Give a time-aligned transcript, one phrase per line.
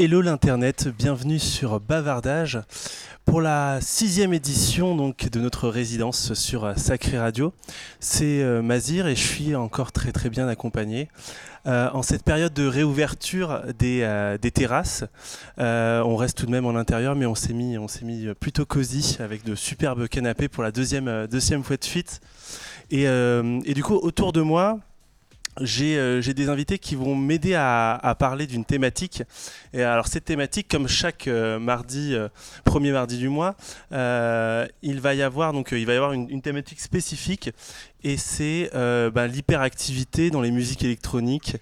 [0.00, 2.60] Hello, l'internet, bienvenue sur Bavardage
[3.24, 7.52] pour la sixième édition donc de notre résidence sur euh, Sacré Radio.
[7.98, 11.08] C'est euh, Mazir et je suis encore très très bien accompagné.
[11.66, 15.02] Euh, en cette période de réouverture des, des terrasses,
[15.56, 19.42] on reste tout de même en intérieur, mais on s'est mis, mis plutôt cosy avec
[19.42, 22.20] de superbes canapés pour la deuxième, deuxième fois de suite.
[22.92, 23.04] Et
[23.74, 24.78] du coup, autour de moi,
[25.60, 29.22] euh, j'ai des invités qui vont m'aider à, parler d'une thématique.
[29.72, 32.28] Et alors cette thématique, comme chaque euh, mardi, euh,
[32.64, 33.56] premier mardi du mois,
[33.90, 37.50] il va y avoir donc il va y avoir une, thématique spécifique
[38.04, 41.56] et c'est bah, l'hyperactivité dans les musiques électroniques.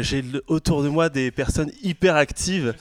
[0.00, 2.74] j'ai autour de moi des personnes hyperactives,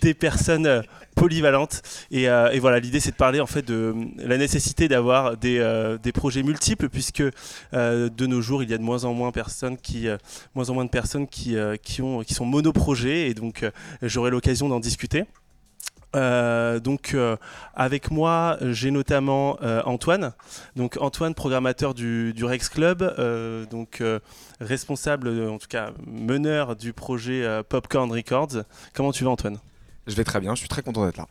[0.00, 0.82] des personnes
[1.14, 1.82] polyvalente.
[2.12, 5.98] Euh, et, voilà, l'idée c'est de parler en fait de la nécessité d'avoir des, euh,
[6.12, 7.22] projets multiples, puisque
[7.72, 10.06] euh, de nos jours il y a de moins en moins, personnes qui,
[10.54, 13.68] moins en moins de personnes qui, qui, ont, qui sont monoprojets, et donc
[14.02, 15.24] j'aurai l'occasion d'en discuter.
[16.14, 17.16] donc
[17.74, 20.32] avec moi j'ai notamment Antoine
[20.76, 23.02] donc Antoine programmateur du, du Rex Club
[23.70, 24.02] donc
[24.60, 28.62] responsable en tout cas meneur du projet Popcorn Records
[28.94, 29.58] comment tu vas Antoine?
[30.06, 31.26] Je vais très bien, je suis très content d'être là.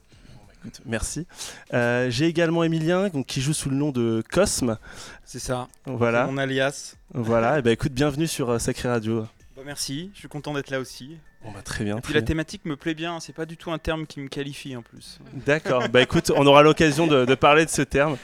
[0.86, 1.28] Merci.
[1.74, 4.78] Euh, j'ai également Emilien donc, qui joue sous le nom de Cosme.
[5.26, 5.68] C'est ça.
[5.86, 6.26] Voilà.
[6.26, 6.96] Mon alias.
[7.14, 7.56] Voilà.
[7.56, 9.28] et eh ben écoute, bienvenue sur euh, Sacré Radio.
[9.56, 10.12] Bah, merci.
[10.14, 11.18] Je suis content d'être là aussi.
[11.44, 11.98] Bah, très bien.
[11.98, 14.28] Et puis la thématique me plaît bien, c'est pas du tout un terme qui me
[14.28, 15.20] qualifie en plus.
[15.46, 18.18] D'accord, bah écoute, on aura l'occasion de, parler de ce terme.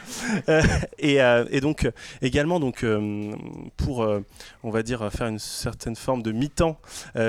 [0.48, 0.62] Euh,
[1.04, 1.90] euh, et, donc
[2.22, 3.34] également donc euh,
[3.78, 4.08] pour
[4.64, 6.80] on va dire faire une certaine forme de mi-temps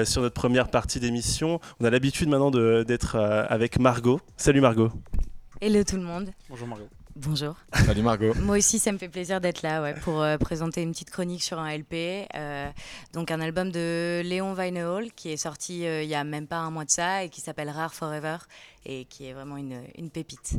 [0.04, 4.20] sur notre première partie d'émission, on a l'habitude maintenant d'être avec Margot.
[4.36, 4.90] Salut Margot.
[5.60, 6.30] Hello tout le monde.
[6.48, 6.88] Bonjour Margot.
[7.16, 7.56] Bonjour.
[7.72, 8.34] Salut Margot.
[8.34, 11.43] Moi aussi, ça me fait plaisir d'être là ouais, pour euh, présenter une petite chronique
[11.43, 12.26] sur un LP.
[12.34, 12.71] Euh,
[13.12, 16.59] donc, un album de Léon Weinehall qui est sorti euh, il y a même pas
[16.59, 18.37] un mois de ça et qui s'appelle Rare Forever
[18.87, 20.54] et qui est vraiment une, une pépite.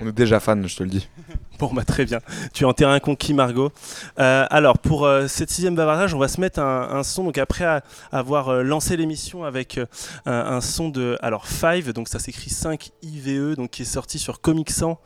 [0.00, 1.08] On est déjà fan, je te le dis.
[1.58, 2.18] Bon, bah très bien.
[2.52, 3.70] Tu es en terrain conquis, Margot.
[4.18, 7.22] Euh, alors, pour euh, cette sixième bavardage, on va se mettre un, son.
[7.22, 9.78] Donc, après avoir euh, lancé l'émission avec
[10.26, 11.16] un, son de.
[11.22, 14.98] Alors, 5, donc ça s'écrit 5 IVE, donc qui est sorti sur Comic 100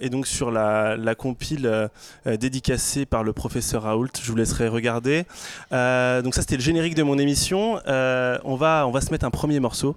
[0.00, 1.90] et donc sur la, la compile
[2.26, 4.08] dédicacée par le professeur Raoult.
[4.22, 5.24] Je vous laisserai regarder.
[5.70, 7.80] donc, ça, c'était le générique de mon émission.
[7.86, 9.94] on, va, on va se mettre un premier morceau.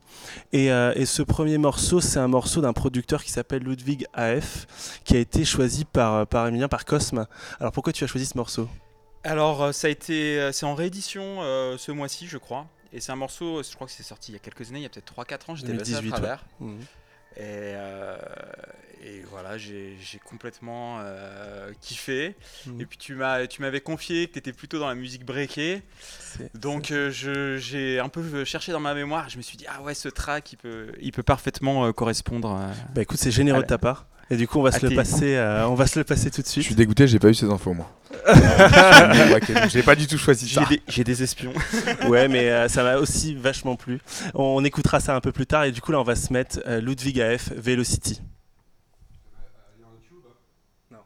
[0.51, 5.15] Et, et ce premier morceau, c'est un morceau d'un producteur qui s'appelle Ludwig AF, qui
[5.15, 7.27] a été choisi par, par Emilien, par Cosme.
[7.59, 8.67] Alors pourquoi tu as choisi ce morceau?
[9.23, 12.67] Alors euh, ça a été, euh, c'est en réédition euh, ce mois-ci, je crois.
[12.91, 14.83] Et c'est un morceau, je crois que c'est sorti il y a quelques années, il
[14.83, 16.45] y a peut-être 3-4 ans, j'étais passé à travers.
[16.59, 16.75] Mmh.
[17.37, 17.73] Et,
[19.03, 20.99] et, voilà, j'ai complètement
[21.81, 22.35] kiffé.
[22.65, 22.81] Mmh.
[22.81, 25.81] Et puis tu m'avais confié que tu étais plutôt dans la musique breakée.
[26.53, 29.29] Donc j'ai un peu cherché dans ma mémoire.
[29.29, 32.59] Je me suis dit, ah ouais, ce track, il peut, il peut parfaitement correspondre.
[32.93, 34.07] bah écoute, c'est généreux de ta part.
[34.29, 36.41] Et du coup, on va, se le, passer, euh, on va se le passer tout
[36.41, 36.63] de suite.
[36.63, 37.89] Je suis dégoûté, j'ai pas eu ces infos, moi.
[39.69, 40.63] j'ai pas du tout choisi ça.
[40.87, 41.53] J'ai des, espions.
[42.07, 43.99] ouais, mais euh, ça m'a aussi vachement plu.
[44.33, 45.65] On, écoutera ça un peu plus tard.
[45.65, 48.21] Et du coup, là, on va se mettre euh, Ludwig AF Velocity.
[50.89, 50.99] Non.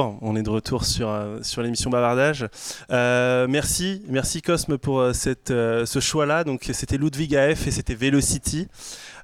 [0.00, 2.46] On est de retour sur, euh, sur l'émission Bavardage.
[2.90, 6.44] Euh, merci, merci Cosme pour euh, ce choix-là.
[6.44, 8.68] Donc c'était Ludwig AF et c'était Velocity.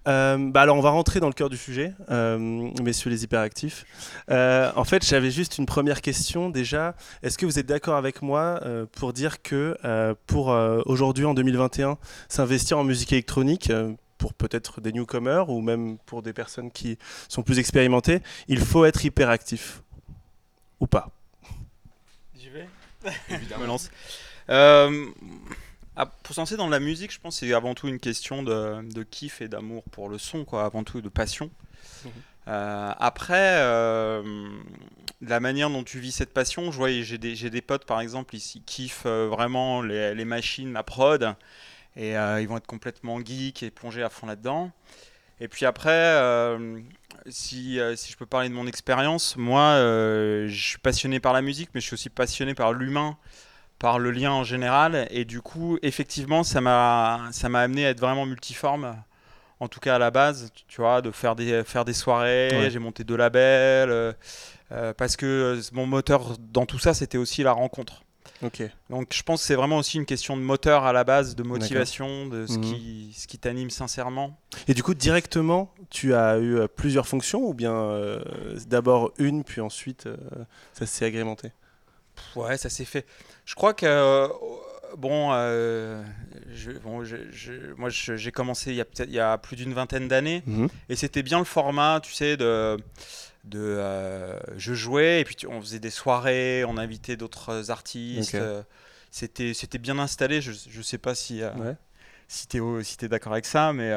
[0.04, 3.84] bah alors on va rentrer dans le cœur du sujet, messieurs les hyperactifs.
[4.28, 6.94] en fait, j'avais juste une première question déjà.
[7.22, 8.60] Est-ce que vous êtes d'accord avec moi
[8.92, 9.76] pour dire que
[10.26, 10.48] pour
[10.86, 13.72] aujourd'hui en 2021, s'investir en musique électronique
[14.18, 18.84] pour peut-être des newcomers ou même pour des personnes qui sont plus expérimentées, il faut
[18.84, 19.82] être hyperactif?
[20.80, 21.10] Ou pas
[22.36, 22.68] J'y vais
[23.30, 23.66] Évidemment.
[23.66, 23.90] lance.
[24.48, 25.06] Euh,
[25.96, 28.42] ah, pour se lancer dans la musique, je pense que c'est avant tout une question
[28.42, 31.50] de, kiff et d'amour pour le son, quoi, avant tout de passion.
[32.04, 32.10] Mhm.
[32.48, 34.48] Euh, après, euh,
[35.20, 38.34] la manière dont tu vis cette passion, je vois, j'ai des, des, potes par exemple
[38.34, 41.34] ici qui kiffent vraiment les, les, machines, la prod,
[41.96, 44.72] et ils vont être complètement geeks et plongés à fond là-dedans.
[45.38, 46.56] Et puis après,
[47.28, 51.32] si, euh, si, je peux parler de mon expérience, moi, euh, je suis passionné par
[51.32, 53.16] la musique, mais je suis aussi passionné par l'humain,
[53.78, 55.06] par le lien en général.
[55.10, 58.96] Et du coup, effectivement, ça m'a amené à être vraiment multiforme.
[59.60, 62.70] En tout cas, à la base, tu vois, de faire des, faire des soirées.
[62.70, 64.14] J'ai monté deux labels.
[64.72, 68.02] Euh, parce que mon moteur dans tout ça, c'était aussi la rencontre.
[68.88, 71.42] Donc je pense que c'est vraiment aussi une question de moteur à la base, de
[71.42, 72.60] motivation, de ce, mhm.
[72.62, 74.38] qui, ce qui t'anime sincèrement.
[74.66, 78.22] Et du coup, directement, tu as eu euh, plusieurs fonctions ou bien euh,
[78.66, 80.16] d'abord une, puis ensuite euh,
[80.72, 81.52] ça s'est agrémenté?
[82.34, 83.06] Ouais, ça s'est fait.
[83.44, 84.28] Je crois que,
[84.96, 89.72] bon, je, bon je, moi j'ai commencé il y a, il y a plus d'une
[89.72, 90.68] vingtaine d'années mhm.
[90.88, 92.76] et c'était bien le format, tu sais, de
[93.44, 98.34] de euh, je jouais et puis on faisait des soirées, on invitait d'autres artistes.
[98.34, 98.62] Euh,
[99.10, 100.40] c'était c'était bien installé.
[100.40, 101.50] Je je sais pas si euh,
[102.28, 103.92] si t'es si es d'accord avec ça, mais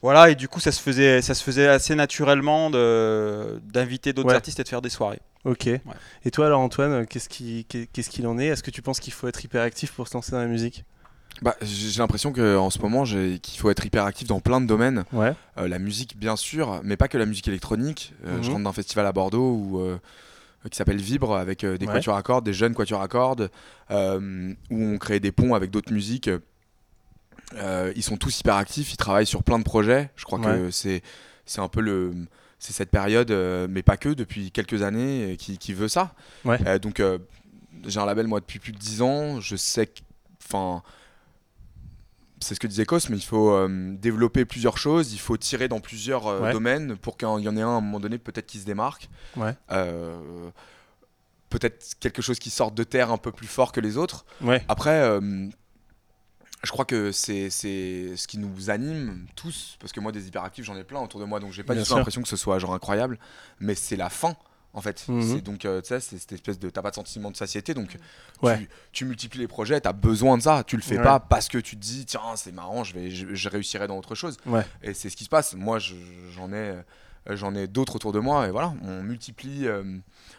[0.00, 4.60] voilà et du coup ça se faisait ça se faisait assez naturellement d'inviter d'autres artistes
[4.60, 5.20] et de faire des soirées.
[5.44, 5.66] Ok.
[5.66, 8.46] Et toi alors Antoine, qu'est-ce qui qu'est-ce qu'il en est?
[8.46, 10.84] Est-ce que tu penses qu'il faut être hyperactif pour se lancer dans la musique?
[11.42, 15.04] Bah, j'ai l'impression qu'en ce moment, qu'il faut être hyper actif dans plein de domaines.
[15.12, 15.34] Ouais.
[15.56, 18.12] Euh, la musique, bien sûr, mais pas que la musique électronique.
[18.24, 18.54] Euh, je mhm.
[18.54, 19.98] rentre dans un festival à Bordeaux où, euh,
[20.70, 23.50] qui s'appelle Vibre, avec des quatuors à cordes, des jeunes quatuors à cordes,
[23.90, 23.94] où
[24.70, 26.30] on crée des ponts avec d'autres musiques.
[27.54, 30.10] ils sont tous hyper actifs, ils travaillent sur plein de projets.
[30.16, 31.02] Je crois que c'est
[31.58, 32.12] un peu le
[32.60, 33.30] c'est cette période,
[33.70, 36.12] mais pas que, depuis quelques années, qui, qui veut ça.
[36.82, 37.00] donc,
[37.86, 39.40] j'ai un label, moi, depuis plus de 10 ans.
[39.40, 40.00] Je sais que.
[40.44, 40.82] Enfin
[42.40, 45.68] c'est ce que disait Cos, mais il faut euh, développer plusieurs choses, il faut tirer
[45.68, 48.46] dans plusieurs euh, domaines pour qu'il y en ait un à un moment donné peut-être
[48.46, 49.08] qui se démarque.
[49.70, 50.50] Euh,
[51.50, 54.24] peut-être quelque chose qui sorte de terre un peu plus fort que les autres.
[54.68, 55.18] Après,
[56.64, 60.76] je crois que c'est ce qui nous anime tous, parce que moi des hyperactifs j'en
[60.76, 62.74] ai plein autour de moi, donc j'ai pas du tout l'impression que ce soit genre
[62.74, 63.18] incroyable,
[63.60, 64.36] mais c'est la fin
[64.74, 65.04] en fait.
[65.08, 65.22] Mhm.
[65.22, 66.70] C'est donc, euh, tu sais, c'est cette espèce de.
[66.70, 67.96] T'as pas de sentiment de satiété, donc
[68.92, 70.64] tu, multiplies les projets, t'as besoin de ça.
[70.66, 73.48] Tu le fais pas parce que tu te dis, tiens, c'est marrant, je, vais, je,
[73.48, 74.36] réussirai dans autre chose.
[74.82, 75.54] Et c'est ce qui se passe.
[75.54, 76.82] Moi, j'en ai.
[77.28, 79.82] Euh, j'en ai d'autres autour de moi et voilà, on multiplie, euh,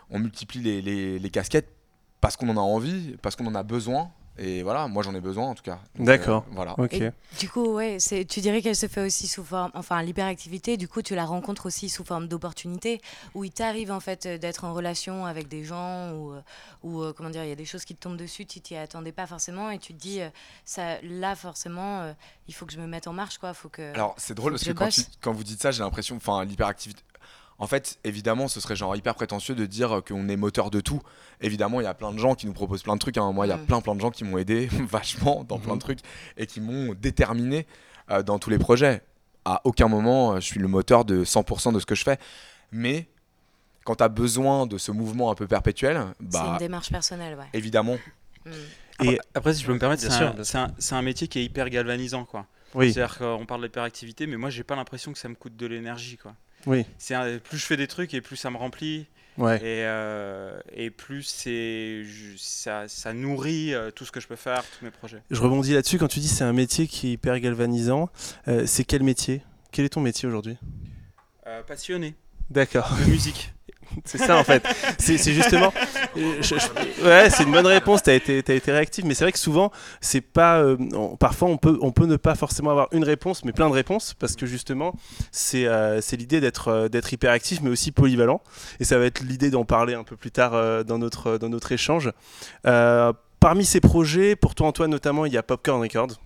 [0.09, 1.69] on multiplie les, les casquettes
[2.21, 5.19] parce qu'on en a envie, parce qu'on en a besoin et voilà, moi j'en ai
[5.19, 5.79] besoin en tout cas.
[5.97, 6.45] D'accord.
[6.47, 6.75] Euh, voilà.
[6.77, 7.01] Ok.
[7.39, 10.77] du coup, ouais, tu dirais qu'elle se fait aussi sous forme, enfin l'hyperactivité.
[10.77, 13.01] Du coup, tu la rencontres aussi sous forme d'opportunité,
[13.35, 16.41] où il t'arrive en fait d'être en relation avec des gens, ou, euh,
[16.83, 18.75] ou euh, comment dire, il y a des choses qui te tombent dessus, tu t'y
[18.75, 20.21] attendais pas forcément, et tu te dis,
[20.63, 22.13] ça, là forcément,
[22.47, 23.53] il faut que je me mette en marche, quoi.
[23.53, 23.93] Faut que.
[23.93, 27.03] Alors c'est drôle parce que, quand, quand, vous dites ça, j'ai l'impression, enfin l'hyperactivité
[27.59, 31.01] en fait, évidemment, ce serait genre hyper prétentieux de dire qu'on est moteur de tout.
[31.41, 33.17] Évidemment, il y a plein de gens qui nous proposent plein de trucs.
[33.17, 33.33] Hein.
[33.33, 33.65] Moi, il y a mm.
[33.65, 35.81] plein plein de gens qui m'ont aidé vachement dans plein de mm-hmm.
[35.81, 35.99] trucs
[36.37, 37.67] et qui m'ont déterminé
[38.11, 39.01] euh, dans tous les projets.
[39.43, 42.17] À aucun moment, euh, je suis le moteur de 100% de ce que je fais.
[42.71, 43.09] Mais
[43.83, 47.37] quand tu as besoin de ce mouvement un peu perpétuel, bah, c'est une démarche personnelle,
[47.37, 47.47] ouais.
[47.53, 47.97] Évidemment.
[48.45, 48.51] Mm.
[49.03, 52.23] Et après, si je peux me permettre, c'est un, un, métier qui est hyper galvanisant,
[52.25, 52.45] quoi.
[52.73, 52.93] Oui.
[52.93, 56.17] C'est-à-dire qu'on parle d'hyperactivité, mais moi, j'ai pas l'impression que ça me coûte de l'énergie,
[56.17, 56.33] quoi.
[56.65, 56.85] Oui.
[56.97, 59.07] C'est plus je fais des trucs et plus ça me remplit.
[59.37, 59.55] Ouais.
[59.57, 62.03] Et, euh, et plus c'est
[62.37, 65.21] ça, ça, nourrit euh, tout ce que je peux faire, tous mes projets.
[65.31, 68.09] Je rebondis là-dessus quand tu dis c'est un métier qui est hyper galvanisant.
[68.49, 69.41] Euh, c'est quel métier?
[69.71, 70.57] Quel est ton métier aujourd'hui?
[71.67, 72.15] Passionné.
[72.49, 72.95] D'accord.
[72.99, 73.53] De musique.
[74.05, 74.63] c'est ça en fait.
[74.97, 75.73] C'est justement.
[76.15, 78.03] ouais, c'est une bonne réponse.
[78.03, 80.59] Tu as été, as été réactif, mais c'est vrai que souvent, c'est pas.
[80.59, 80.77] Euh,
[81.19, 84.45] parfois, on peut, ne pas forcément avoir une réponse, mais plein de réponses, parce que
[84.45, 84.93] justement,
[85.31, 88.41] c'est euh, l'idée d'être euh, d'être hyperactif, mais aussi polyvalent.
[88.79, 91.71] Et ça va être l'idée d'en parler un peu plus tard dans, notre, dans notre
[91.71, 92.11] échange.
[92.63, 96.19] parmi ces projets, pour toi, Antoine, notamment, il y a Popcorn Records.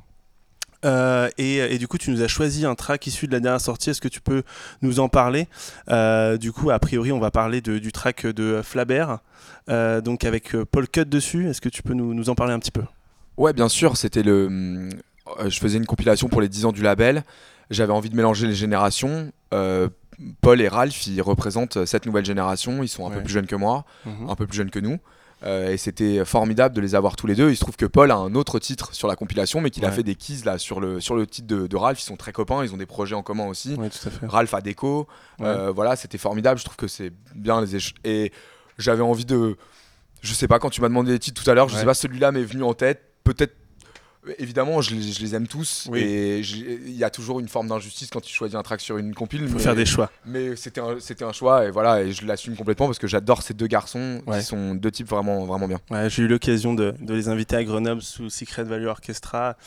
[0.86, 3.90] Euh, et, du coup, tu nous as choisi un track issu de la dernière sortie.
[3.90, 4.44] Est-ce que tu peux
[4.82, 5.48] nous en parler?
[5.90, 9.20] Euh, Du coup, a priori, on va parler du track de Flabert,
[9.70, 11.50] euh, donc avec Paul Cut dessus.
[11.50, 12.84] Est-ce que tu peux nous, en parler un petit peu?
[13.38, 13.98] Ouais, bien sûr.
[13.98, 14.90] C'était le.
[15.46, 17.24] je faisais une compilation pour les 10 ans du label.
[17.70, 19.32] J'avais envie de mélanger les générations.
[20.42, 22.84] Paul et Ralph, ils représentent cette nouvelle génération.
[22.84, 24.30] Ils sont un peu plus jeunes que moi, mhm.
[24.30, 25.00] un peu plus jeunes que nous.
[25.46, 27.50] Euh, et c'était formidable de les avoir tous les deux.
[27.50, 29.92] Il se trouve que Paul a un autre titre sur la compilation, mais qu'il a
[29.92, 32.02] fait des keys là sur le, sur le titre de, Ralph.
[32.02, 33.78] Ils sont très copains, ils ont des projets en commun aussi.
[34.24, 35.08] Ralph a déco.
[35.42, 36.60] Euh, voilà, c'était formidable.
[36.60, 38.32] Je trouve que c'est bien les Et
[38.78, 39.58] j'avais envie de.
[40.22, 41.94] Je sais pas, quand tu m'as demandé les titres tout à l'heure, je sais pas,
[41.94, 43.02] celui-là m'est venu en tête.
[43.26, 43.56] Peut-être
[44.38, 45.90] Évidemment, je les, aime tous.
[45.96, 49.14] Et il y a toujours une forme d'injustice quand tu choisis un track sur une
[49.14, 49.42] compile.
[49.44, 50.12] Il faut faire des choix.
[50.26, 53.54] Mais c'était un, un, choix et voilà, et je l'assume complètement parce que j'adore ces
[53.54, 55.80] deux garçons qui sont deux types vraiment, vraiment bien.
[56.10, 59.58] J'ai eu l'occasion de, de, les inviter à Grenoble sous Secret Value Orchestra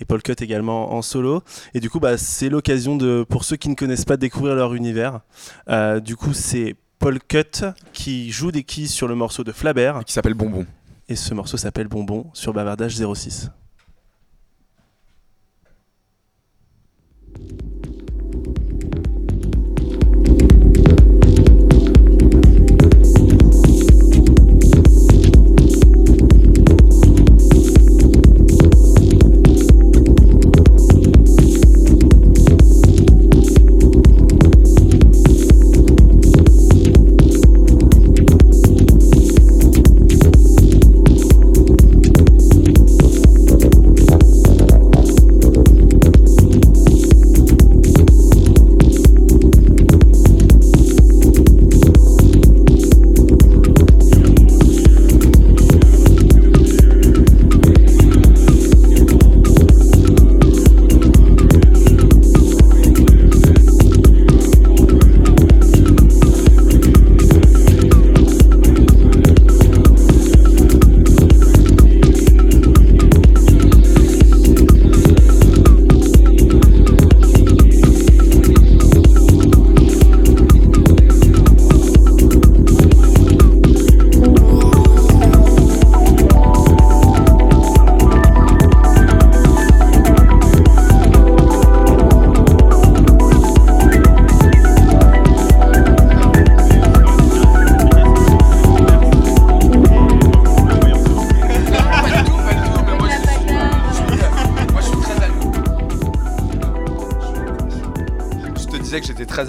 [0.00, 1.42] et Paul Cut également en solo.
[1.74, 4.54] Et du coup, bah, c'est l'occasion de, pour ceux qui ne connaissent pas, de découvrir
[4.54, 5.20] leur univers.
[5.68, 10.04] Euh, du coup, c'est Paul Cut qui joue des keys sur le morceau de Flabert.
[10.04, 10.66] qui s'appelle Bonbon.
[11.08, 13.50] Et ce morceau s'appelle Bonbon sur Bavardage 06.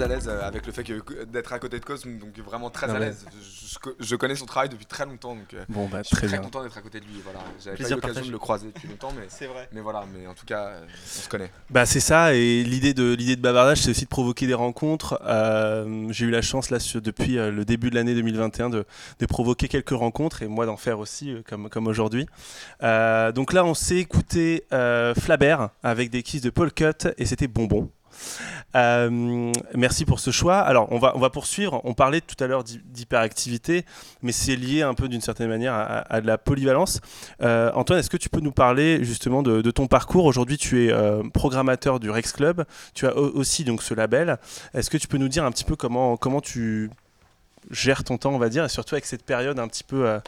[0.08, 3.26] D'être à côté de Cosme, donc vraiment très à l'aise.
[4.00, 6.62] Je, connais son travail depuis très longtemps, donc euh, bon, bah, je suis très, content
[6.62, 7.20] d'être à côté de lui.
[7.22, 7.40] Voilà.
[7.62, 9.68] J'avais pas eu l'occasion de le croiser depuis longtemps, mais c'est vrai.
[9.72, 11.50] Mais voilà, mais en tout cas, euh, on se connaît.
[11.70, 15.20] Bah c'est ça, et l'idée de l'idée de bavardage, c'est aussi de provoquer des rencontres.
[15.24, 18.84] Euh, j'ai eu la chance là depuis le début de l'année 2021 de,
[19.18, 22.26] de, provoquer quelques rencontres et moi d'en faire aussi comme comme aujourd'hui.
[22.80, 27.90] donc là, on s'est écouté Flabert avec des kisses de Paul Cut et c'était bonbon.
[28.74, 30.58] Euh, merci pour ce choix.
[30.58, 31.80] Alors, on va, on va poursuivre.
[31.84, 33.84] On parlait tout à l'heure d'hyperactivité,
[34.22, 37.00] mais c'est lié un peu d'une certaine manière à, de la polyvalence.
[37.42, 40.24] Euh, Antoine, est-ce que tu peux nous parler justement de, ton parcours?
[40.24, 42.64] Aujourd'hui, tu es euh, programmateur du Rex Club.
[42.94, 44.38] Tu as aussi donc ce label.
[44.74, 46.90] Est-ce que tu peux nous dire un petit peu comment, comment tu
[47.70, 50.20] gères ton temps, on va dire, et surtout avec cette période un petit peu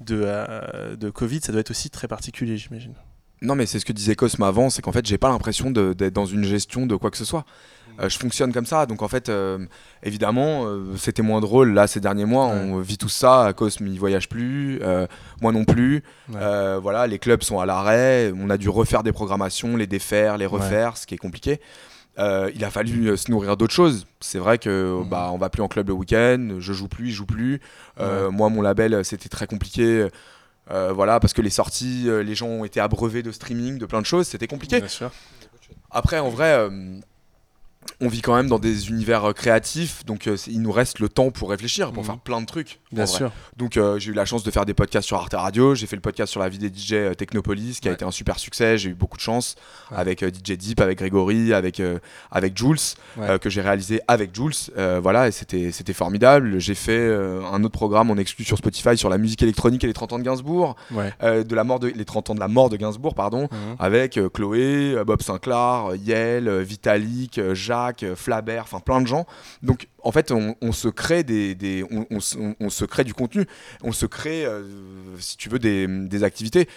[0.00, 2.94] de, de Covid, ça doit être aussi très particulier, j'imagine.
[3.40, 6.12] Non, mais c'est ce que disait Cosme avant, c'est qu'en fait, j'ai pas l'impression d'être
[6.12, 7.44] dans une gestion de quoi que ce soit.
[8.00, 9.58] Euh, je fonctionne comme ça, donc en fait, euh,
[10.02, 12.46] évidemment, euh, c'était moins drôle là ces derniers mois.
[12.46, 13.52] On vit tout ça.
[13.56, 14.80] Cosme, il voyage plus,
[15.40, 16.02] moi non plus.
[16.28, 18.32] voilà, les clubs sont à l'arrêt.
[18.36, 21.60] On a dû refaire des programmations, les défaire, les refaire, ce qui est compliqué.
[22.18, 24.06] il a fallu se nourrir d'autres choses.
[24.20, 25.08] C'est vrai que mm.
[25.08, 27.60] bah on va plus en club le week-end, je joue plus, il joue plus.
[27.98, 30.08] Moi, mon label, c'était très compliqué.
[30.70, 33.86] Euh, voilà, parce que les sorties, euh, les gens ont été abreuvés de streaming, de
[33.86, 34.80] plein de choses, c'était compliqué.
[35.90, 37.00] Après, en vrai, euh,
[38.00, 41.08] on vit quand même dans des univers euh, créatifs, donc euh, il nous reste le
[41.08, 42.06] temps pour réfléchir, pour mhm.
[42.06, 42.80] faire plein de trucs.
[42.92, 43.32] Bien sûr.
[43.56, 45.96] Donc euh, j'ai eu la chance de faire des podcasts sur Arte Radio, j'ai fait
[45.96, 48.90] le podcast sur la vie des DJ Technopolis, qui a été un super succès, j'ai
[48.90, 49.56] eu beaucoup de chance
[49.90, 51.82] avec DJ Deep, avec Grégory, avec,
[52.30, 52.76] avec Jules,
[53.40, 54.72] que j'ai réalisé avec Jules.
[55.02, 56.58] voilà, et c'était, c'était formidable.
[56.58, 59.92] J'ai fait un autre programme en exclu sur Spotify sur la musique électronique et les
[59.92, 62.76] 30 ans de Gainsbourg, de la mort de, les 30 ans de la mort de
[62.76, 63.76] Gainsbourg, pardon, mhm.
[63.78, 67.77] avec Chloé, Bob Sinclair, Yel, Vitalik, Jacques.
[68.02, 69.26] Euh, Flabert, enfin plein de gens.
[69.62, 73.46] Donc en fait, on, se crée des, on, se crée du contenu,
[73.82, 74.62] on se crée, euh,
[75.18, 76.68] si tu veux, des, activités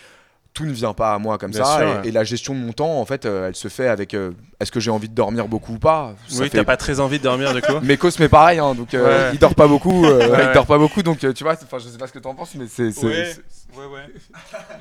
[0.53, 2.01] tout ne vient pas à moi comme ça.
[2.03, 4.13] et, la gestion de mon temps, en fait, elle se fait avec
[4.59, 6.13] est-ce que j'ai envie de dormir beaucoup ou pas?
[6.37, 7.73] Oui, t'as pas très envie de dormir du coup.
[7.83, 10.05] mais Cos, mais pareil, hein, donc il dort pas beaucoup.
[10.05, 12.65] il dort pas beaucoup, donc tu vois, je sais pas ce que t'en penses, mais
[12.67, 12.89] c'est.
[13.03, 14.01] Ouais, ouais,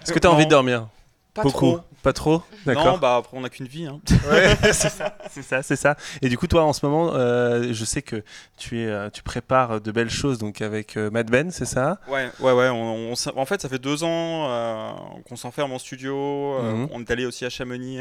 [0.03, 0.89] Est-ce que t'as envie de dormir?
[1.35, 1.73] Pas Beaucoup.
[1.73, 1.81] trop.
[2.03, 2.87] Pas trop D'accord.
[2.87, 3.87] Non, bah après on n'a qu'une vie.
[3.87, 4.01] Hein.
[4.63, 5.97] c'est ça, c'est ça, c'est ça.
[6.23, 8.25] Et du coup, toi, en ce moment, euh, je sais que
[8.57, 11.99] tu es, euh, tu prépares de belles choses, donc avec euh, Mad Ben, c'est ça?
[12.09, 12.69] Ouais, ouais, ouais.
[12.71, 16.61] On, en fait, ça fait deux ans qu'on s'enferme en studio.
[16.63, 16.89] Mhm.
[16.91, 18.01] On est allé aussi à Chamonix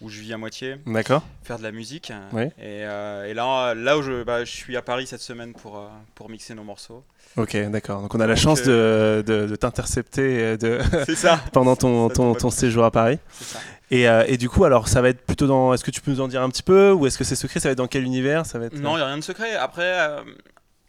[0.00, 0.76] où je vis à moitié.
[0.86, 1.22] D'accord.
[1.42, 2.12] Faire de la musique.
[2.58, 6.30] Et, et, là, là où je, bah, je suis à Paris cette semaine pour, pour
[6.30, 7.04] mixer nos morceaux.
[7.36, 8.00] Ok, d'accord.
[8.00, 10.78] Donc on a la chance de, de, t'intercepter de
[11.52, 13.18] pendant ton, ton, ton, séjour à Paris.
[13.40, 13.58] Ça.
[13.90, 15.74] Et, euh, et, du coup, alors ça va être plutôt dans.
[15.74, 17.60] Est-ce que tu peux nous en dire un petit peu Ou est-ce que c'est secret?
[17.60, 18.46] Ça va être dans quel univers?
[18.46, 18.78] Ça va être...
[18.78, 19.54] Non, il n'y a rien de secret.
[19.54, 20.22] Après, euh,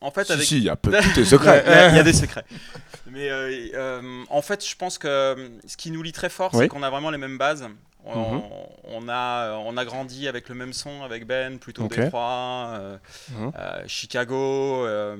[0.02, 0.32] en fait.
[0.32, 0.46] avec...
[0.46, 1.64] Si, il y a peut-être des secrets.
[1.92, 2.46] Il y, a des secrets.
[3.12, 6.84] Mais euh, en fait, je pense que ce qui nous lie très fort, c'est qu'on
[6.84, 7.68] a vraiment les mêmes bases.
[8.06, 8.42] Mhm.
[8.84, 12.98] On, a, on a grandi avec le même son avec Ben, plutôt Détroit, euh,
[13.32, 13.52] mhm.
[13.58, 14.86] euh, Chicago.
[14.86, 15.18] Euh,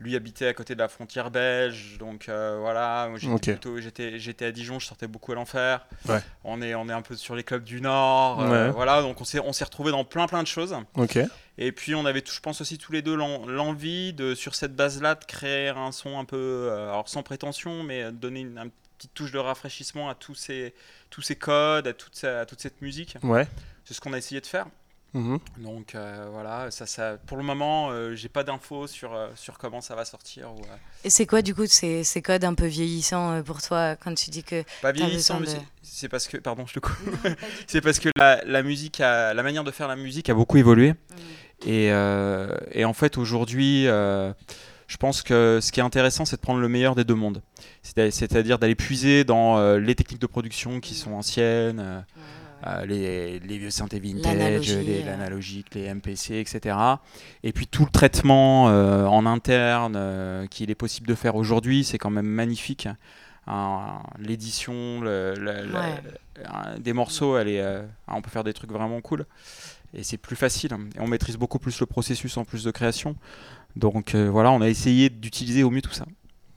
[0.00, 3.10] lui habitait à côté de la frontière belge, donc voilà.
[3.16, 5.86] J'étais j'étais à Dijon, je sortais beaucoup à l'enfer.
[6.44, 9.02] On, est, on est un peu sur les clubs du Nord, voilà.
[9.02, 10.76] Donc on s'est on s'est retrouvé dans plein plein de choses.
[11.60, 15.16] Et puis on avait, je pense aussi tous les deux l'envie de sur cette base-là
[15.16, 19.32] de créer un son un peu, alors sans prétention, mais donner une, un petite touche
[19.32, 20.74] de rafraîchissement à tous ces,
[21.08, 23.16] tous ces codes, à toute, à toute cette musique.
[23.22, 23.46] Ouais.
[23.84, 24.66] C'est ce qu'on a essayé de faire.
[25.14, 25.38] Mhm.
[25.58, 29.56] Donc euh, voilà, ça, ça, pour le moment, euh, j'ai pas d'infos sur, euh, sur
[29.56, 30.50] comment ça va sortir.
[31.02, 34.28] Et c'est quoi du coup ces, ces codes un peu vieillissants pour toi quand tu
[34.28, 35.40] dis que pas vieillissant,
[35.82, 36.98] c'est parce que pardon, je te coupe.
[37.66, 40.58] c'est parce que la, la, musique, a, la manière de faire la musique a beaucoup
[40.58, 40.90] évolué.
[40.90, 40.96] Mhm.
[41.66, 41.86] Et,
[42.72, 43.88] et, en fait aujourd'hui
[44.88, 47.42] je pense que ce qui est intéressant, c'est de prendre le meilleur des deux mondes.
[47.82, 52.00] C'est-à-dire d'aller puiser dans euh, les techniques de production qui sont anciennes, euh,
[52.66, 54.32] euh, les, les, vieux synthés vintage,
[55.04, 56.76] l'analogique, les, les, MPC, etc.
[57.44, 62.10] Et puis tout le traitement en interne qu'il est possible de faire aujourd'hui, c'est quand
[62.10, 62.88] même magnifique.
[64.18, 65.02] L'édition
[66.80, 67.64] des morceaux, elle est,
[68.08, 69.26] on peut faire des trucs vraiment cool.
[69.94, 70.72] Et c'est plus facile.
[70.96, 73.16] Et on maîtrise beaucoup plus le processus en plus de création.
[73.76, 76.06] Donc euh, voilà, on a essayé d'utiliser au mieux tout ça.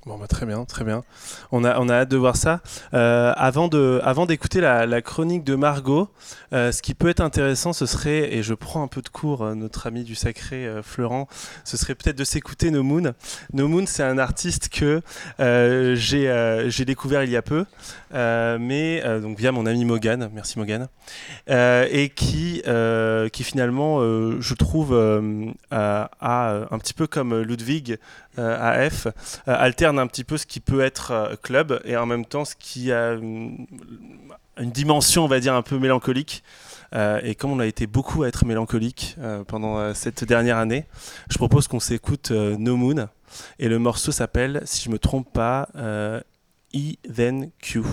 [0.07, 1.03] Bah, très bien, très bien.
[1.51, 2.61] On a, on hâte de voir ça.
[2.95, 6.09] Euh, avant, d'écouter la, chronique de Margot,
[6.53, 9.43] euh, ce qui peut être intéressant, ce serait, et je prends un peu de cours,
[9.43, 11.27] euh, notre ami du sacré Florent,
[11.63, 13.13] ce serait peut-être de s'écouter No Moon.
[13.53, 15.01] No Moon, c'est un artiste que
[15.95, 17.65] j'ai, j'ai découvert il y a peu,
[18.11, 20.87] mais donc via mon ami Mogan, merci Mogan,
[21.47, 22.63] et qui,
[23.31, 24.95] qui finalement, je trouve,
[25.71, 26.09] a
[26.71, 27.99] un petit peu comme Ludwig
[28.37, 29.07] AF,
[29.45, 32.91] alterne un petit peu ce qui peut être club et en même temps ce qui
[32.91, 33.67] a une,
[34.57, 36.43] dimension, on va dire, un peu mélancolique.
[36.93, 39.17] et comme on a été beaucoup à être mélancolique
[39.47, 40.85] pendant cette dernière année,
[41.29, 43.07] je propose qu'on s'écoute No Moon.
[43.59, 47.83] Et le morceau s'appelle, si je me trompe pas, E Then Q.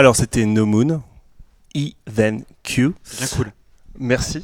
[0.00, 1.02] Alors c'était No Moon,
[1.76, 2.94] E then Q.
[3.18, 3.52] Bien cool.
[3.98, 4.42] Merci.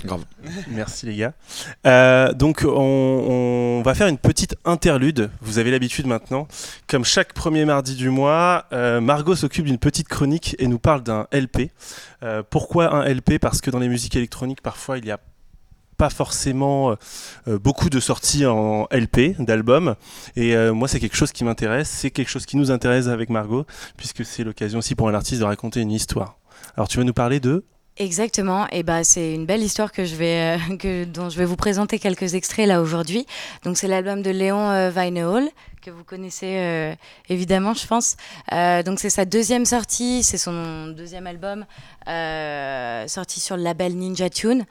[0.68, 1.32] Merci les gars.
[1.86, 5.30] Euh, donc on, va faire une petite interlude.
[5.40, 6.46] Vous avez l'habitude maintenant.
[6.88, 11.02] Comme chaque premier mardi du mois, euh, Margot s'occupe d'une petite chronique et nous parle
[11.02, 11.70] d'un LP.
[12.22, 15.20] Euh, pourquoi un LP Parce que dans les musiques électroniques, parfois, il n'y a
[15.96, 16.94] pas forcément
[17.46, 19.94] beaucoup de sorties en LP, d'albums.
[20.36, 21.88] Et moi, c'est quelque chose qui m'intéresse.
[21.88, 23.64] C'est quelque chose qui nous intéresse avec Margot,
[23.96, 26.38] puisque c'est l'occasion aussi pour un artiste de raconter une histoire.
[26.76, 27.64] Alors, tu veux nous parler de
[27.98, 31.56] Exactement, et bah c'est une belle histoire que je vais euh, dont je vais vous
[31.56, 33.24] présenter quelques extraits là aujourd'hui.
[33.64, 35.48] Donc c'est l'album de Léon euh, Hall
[35.86, 36.94] que vous connaissez euh,
[37.28, 38.16] évidemment, je pense.
[38.52, 41.64] Euh, donc c'est sa deuxième sortie, c'est son deuxième album
[42.08, 44.66] euh, sorti sur le label Ninja Tune,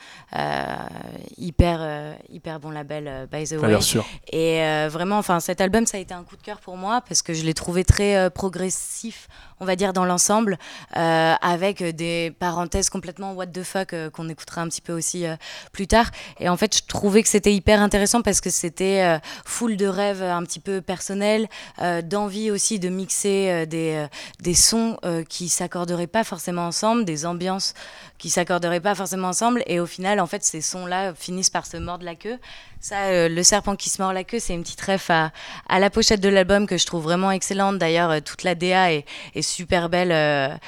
[1.38, 3.68] hyper hyper bon label by the way.
[3.68, 4.06] Bien sûr.
[4.32, 7.22] Et vraiment, enfin cet album ça a été un coup de cœur pour moi parce
[7.22, 9.28] que je l'ai trouvé très progressif,
[9.60, 10.58] on va dire dans l'ensemble,
[10.92, 15.26] avec des parenthèses complètement what the fuck qu'on écoutera un petit peu aussi
[15.72, 16.12] plus tard.
[16.40, 20.24] Et en fait, je trouvais que c'était hyper intéressant parce que c'était full de rêves
[20.24, 21.48] un petit peu personnels
[21.82, 24.08] euh, d'envie aussi de mixer euh, des, euh,
[24.42, 24.98] des sons
[25.30, 27.74] qui s'accorderaient pas forcément ensemble, des ambiances
[28.18, 29.64] qui s'accorderaient pas forcément ensemble.
[29.68, 32.38] Et au final, en fait, ces sons-là finissent par se mordre la queue.
[32.80, 35.32] Ça, le serpent qui se mord la queue, c'est une petite ref à,
[35.70, 37.80] la pochette de l'album que je trouve vraiment excellente.
[37.80, 39.06] D'ailleurs, toute la DA est,
[39.42, 40.60] super belle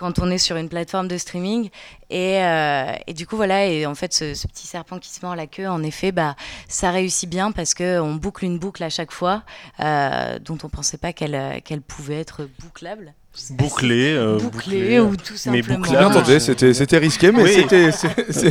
[0.00, 1.68] quand on est sur une plateforme de streaming.
[2.08, 5.36] Et, euh, et du coup, voilà, et en fait, ce, petit serpent qui se mord
[5.36, 6.36] la queue, en effet, bah,
[6.68, 9.42] ça réussit bien parce qu'on boucle une boucle à chaque fois
[9.80, 13.12] euh, dont on ne pensait pas qu'elle pouvait être bouclable.
[13.50, 15.78] Bouclé, euh, bouclé, ou tout simplement.
[15.78, 17.90] Mais bouclé, c'était, c'était risqué, mais c'était.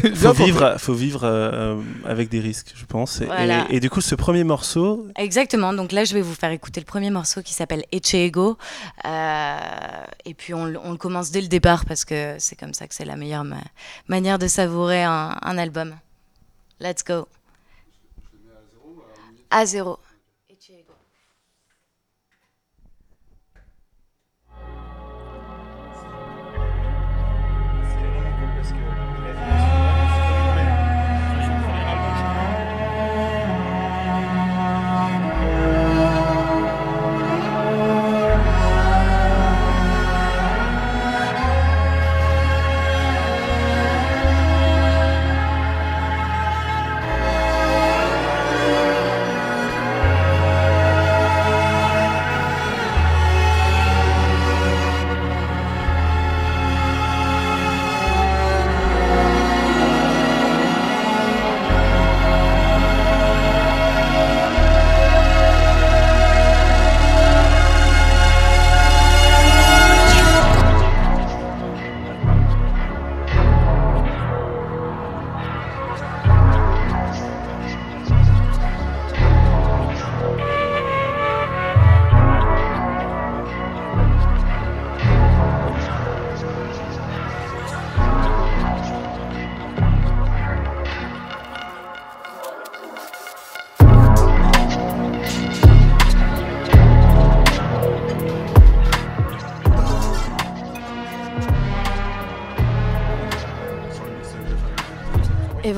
[0.04, 3.22] Il faut vivre, faut vivre euh, avec des risques, je pense.
[3.70, 5.06] Et, du coup, ce premier morceau.
[5.18, 5.74] Exactement.
[5.74, 8.58] Donc là, je vais vous faire écouter le premier morceau qui s'appelle Echego.
[9.04, 9.58] Euh,
[10.24, 12.96] et puis, on, on, le commence dès le départ parce que c'est comme ça que
[12.96, 13.46] c'est la meilleure
[14.08, 15.94] manière de savourer un, un album.
[16.80, 17.28] Let's go.
[19.52, 20.00] À zéro.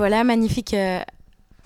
[0.01, 0.99] Voilà, magnifique, euh,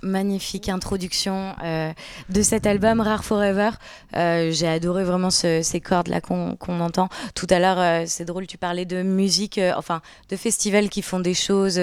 [0.02, 1.92] magnifique introduction euh,
[2.28, 3.70] de cet album Rare Forever.
[4.16, 7.08] Euh, j'ai adoré vraiment ces cordes là qu'on entend.
[7.34, 11.34] Tout à l'heure, c'est drôle, tu parlais de musique, enfin de festivals qui font des
[11.34, 11.80] choses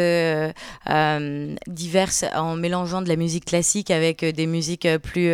[1.67, 5.34] diverses en mélangeant de la musique classique avec des musiques plus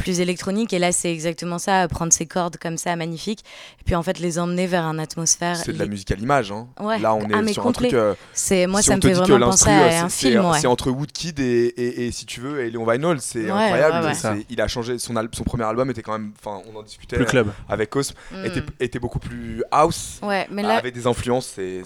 [0.00, 0.72] plus électronique.
[0.72, 3.44] Et là, c'est exactement ça, prendre ces cordes comme ça, magnifiques,
[3.80, 5.56] et puis en fait les emmener vers un atmosphère.
[5.56, 6.50] C'est de la musique à l'image.
[6.52, 6.68] Hein.
[7.00, 7.92] Là, on ah, est sur un truc.
[7.92, 10.44] Euh, c'est moi, ça me fait vraiment penser à un film.
[10.58, 14.44] C'est entre Woodkid et, et, et, si tu veux, et Léon Vinyl, c'est incroyable.
[14.48, 17.26] il a changé son, son premier album était quand même, enfin, on en discutait plus
[17.26, 17.52] club.
[17.68, 18.44] avec Cosme, mm.
[18.44, 20.20] était, était, beaucoup plus house.
[20.22, 21.46] Ouais, mais là, avec des influences.
[21.54, 21.82] C'est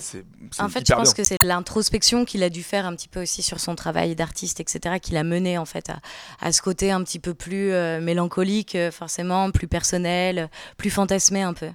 [0.58, 3.42] en fait, je pense que c'est l'introspection qu'il a dû faire un petit peu aussi
[3.42, 6.00] sur son travail d'artiste, etc., qu'il a mené en fait à,
[6.40, 11.54] à, ce côté un petit peu plus euh, mélancolique forcément, plus personnel, plus fantasmé un
[11.54, 11.68] peu.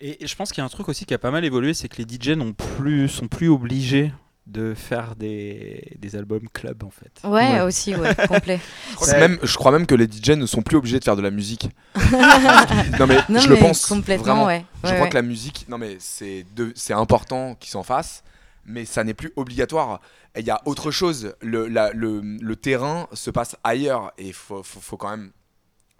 [0.00, 1.88] Et, je pense qu'il y a un truc aussi qui a pas mal évolué, c'est
[1.88, 4.12] que les DJ n'ont plus, sont plus obligés
[4.50, 7.26] de faire des, des, albums club en fait.
[7.26, 8.60] Ouais, aussi, ouais, complet.
[8.90, 11.16] Je crois, même, je crois, même, que les DJ ne sont plus obligés de faire
[11.16, 11.70] de la musique.
[11.96, 14.46] non mais je le pense complètement.
[14.46, 14.64] Ouais.
[14.84, 18.24] Je crois que la musique, non mais c'est c'est important qu'ils s'en fassent,
[18.66, 20.00] mais ça n'est plus obligatoire.
[20.36, 21.34] Il y a autre chose.
[21.40, 25.32] Le, la, le, le, terrain se passe ailleurs et il faut, faut, faut, quand même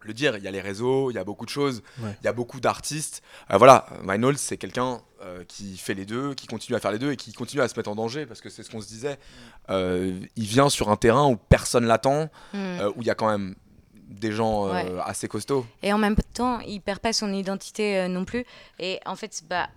[0.02, 2.28] le dire, il y a les réseaux, il y a beaucoup de choses, il y
[2.28, 3.22] a beaucoup d'artistes.
[3.50, 6.98] Euh, voilà, Vinyl, c'est quelqu'un euh, qui fait les deux, qui continue à faire les
[6.98, 8.88] deux et qui continue à se mettre en danger parce que c'est ce qu'on se
[8.88, 9.18] disait.
[9.68, 12.80] Euh, il vient sur un terrain où personne l'attend, hmm.
[12.96, 13.54] où il y a quand même
[13.94, 14.66] des gens
[15.04, 15.64] assez costauds.
[15.82, 18.44] Et en même temps, il perd pas son identité non plus.
[18.80, 19.68] Et en fait, bah,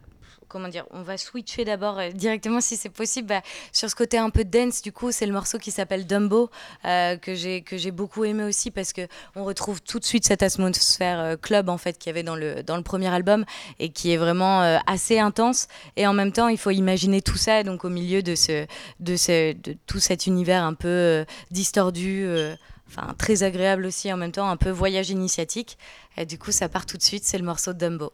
[0.91, 4.43] on va switcher d'abord euh, directement si c'est possible bah, sur ce côté un peu
[4.43, 4.81] dance.
[4.81, 6.49] Du coup, c'est le morceau qui s'appelle Dumbo
[6.85, 9.01] euh, que j'ai que j'ai beaucoup aimé aussi parce que
[9.35, 12.35] on retrouve tout de suite cette atmosphère euh, club en fait qu'il y avait dans
[12.35, 13.45] le dans le premier album
[13.79, 15.67] et qui est vraiment assez intense.
[15.95, 18.65] Et en même temps, il faut imaginer tout ça donc au milieu de ce
[18.99, 22.27] de ce de tout cet univers un peu distordu.
[22.87, 25.77] Enfin, très agréable aussi en même temps, un peu voyage initiatique.
[26.17, 28.13] Et du coup, ça part tout de suite, c'est le morceau de Dumbo.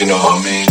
[0.00, 0.69] You know what I mean?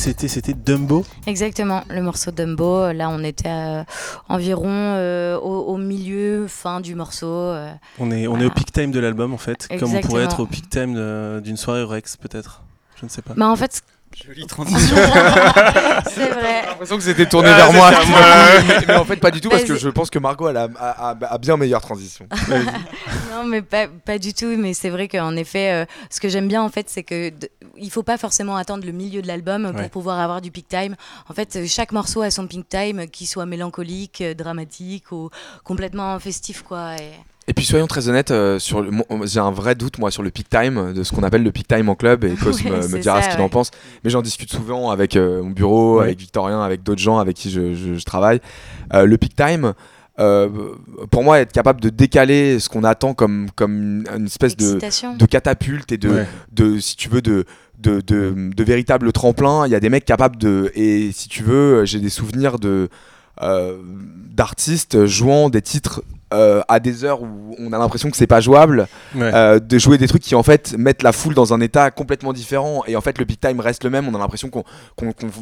[0.00, 1.04] C'était c'était Dumbo.
[1.26, 2.92] Exactement, le morceau Dumbo.
[2.92, 3.84] Là, on était
[4.28, 7.26] environ euh, au, milieu, fin du morceau.
[7.26, 10.24] Euh, on est on est au peak time de l'album en fait, comme on pourrait
[10.24, 12.62] être au peak time d'une soirée Rex peut-être.
[12.98, 13.34] Je ne sais pas.
[13.34, 14.96] Bah en fait, Jolie transition.
[16.10, 16.62] c'est vrai.
[16.62, 17.90] J'ai l'impression que c'était tourné vers moi.
[18.88, 21.56] mais, en fait, pas du tout, parce que je pense que Margot a, a, bien
[21.56, 22.26] meilleure transition.
[23.30, 24.56] non, mais pas, pas, du tout.
[24.58, 27.30] Mais c'est vrai qu'en effet, euh, ce que j'aime bien, en fait, c'est que
[27.76, 30.96] il faut pas forcément attendre le milieu de l'album pour pouvoir avoir du peak time.
[31.28, 35.30] En fait, chaque morceau a son peak time, qu'il soit mélancolique, euh, dramatique ou
[35.62, 36.96] complètement festif, quoi.
[36.96, 37.12] Et...
[37.50, 38.86] Et puis soyons très honnêtes, euh, sur
[39.24, 41.66] j'ai un vrai doute moi sur le peak time, de ce qu'on appelle le peak
[41.66, 43.72] time en club, et Cos me, dira ce qu'il en pense.
[44.04, 47.50] Mais j'en discute souvent avec euh, mon bureau, avec Victorien, avec d'autres gens avec qui
[47.50, 48.40] je, travaille.
[48.94, 49.72] Euh, le peak time,
[51.10, 54.78] pour moi, être capable de décaler ce qu'on attend comme, comme une espèce de,
[55.18, 57.46] de, catapulte et de, de, si tu veux, de,
[57.80, 59.66] de, de, de véritable tremplin.
[59.66, 60.70] Il y a des mecs capables de.
[60.76, 62.88] Et si tu veux, j'ai des souvenirs de.
[63.40, 68.40] d'artistes jouant des titres euh, à des heures où on a l'impression que c'est pas
[68.40, 71.90] jouable, euh, de jouer des trucs qui en fait mettent la foule dans un état
[71.90, 74.06] complètement différent et en fait le peak time reste le même.
[74.06, 74.64] On a l'impression qu'on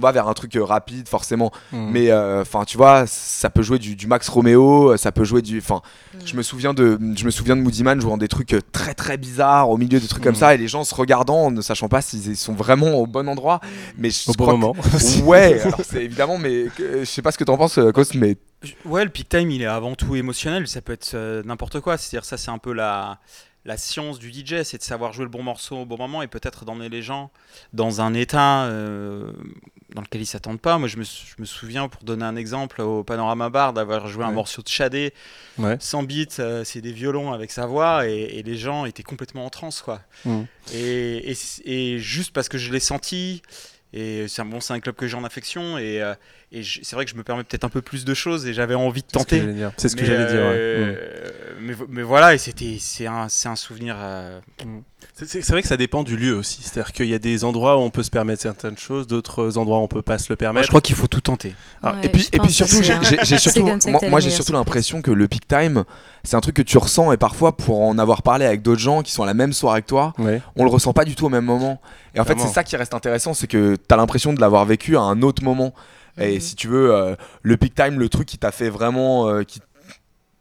[0.01, 1.91] va vers un truc euh, rapide forcément, mm.
[1.91, 5.83] mais enfin tu vois, ça peut jouer du, Max Romeo, ça peut jouer du, enfin
[6.15, 6.19] mm.
[6.25, 9.19] je me souviens de, je me souviens de Moody Man jouant des trucs très très
[9.19, 10.37] bizarres au milieu de trucs comme mm.
[10.37, 13.61] ça et les gens se regardant, ne sachant pas s'ils sont vraiment au bon endroit.
[13.99, 14.77] Mais je au bon moment.
[15.25, 18.37] ouais, c'est évidemment, mais je sais pas ce que t'en penses, Cos, mais
[18.85, 20.67] Ouais, le peak time, il est avant tout émotionnel.
[20.67, 21.97] Ça peut être euh, n'importe quoi.
[21.97, 23.21] C'est-à-dire, ça, c'est un peu la,
[23.69, 26.27] la science du DJ, c'est de savoir jouer le bon morceau au bon moment et
[26.27, 27.31] peut-être d'emmener les gens
[27.73, 29.31] dans un état euh,
[29.95, 30.79] dans lequel ils s'attendent pas.
[30.79, 34.25] Moi, je me, je me, souviens, pour donner un exemple, au Panorama Bar, d'avoir joué
[34.25, 35.13] un morceau de Shadé,
[35.81, 39.51] sans beat, euh, c'est des violons avec sa voix, et, les gens étaient complètement en
[39.51, 40.01] transe, quoi.
[40.25, 40.43] Mmh.
[40.73, 43.43] Et, et, et, juste parce que je l'ai senti,
[43.93, 46.03] et c'est un, bon, un club que j'ai en affection, et
[46.51, 48.75] et c'est vrai que je me permets peut-être un peu plus de choses et j'avais
[48.75, 49.43] envie de tenter.
[49.77, 50.41] C'est ce que j'allais dire.
[50.41, 50.97] Euh,
[51.61, 53.97] mais, mais, voilà, et c'était c'est un, un, souvenir.
[53.99, 54.41] Euh.
[55.15, 56.63] C'est vrai que ça dépend du lieu aussi.
[56.63, 59.79] C'est-à-dire qu'il y a des endroits où on peut se permettre certaines choses, d'autres endroits
[59.79, 60.65] où on peut pas se le permettre.
[60.65, 61.55] je crois qu'il faut tout tenter.
[62.03, 63.69] et puis, et puis surtout, j'ai surtout,
[64.09, 65.85] moi, j'ai surtout l'impression que le peak time,
[66.25, 69.03] c'est un truc que tu ressens et parfois pour en avoir parlé avec d'autres gens
[69.03, 70.15] qui sont à la même soirée que toi,
[70.57, 71.79] on le ressent pas du tout au même moment.
[72.15, 74.65] Et en fait, c'est ça qui reste intéressant, c'est que tu as l'impression de l'avoir
[74.65, 75.75] vécu à un autre moment.
[76.19, 76.41] Et mhm.
[76.41, 79.61] si tu veux, euh, le peak time, le truc qui t'a fait vraiment, euh, qui,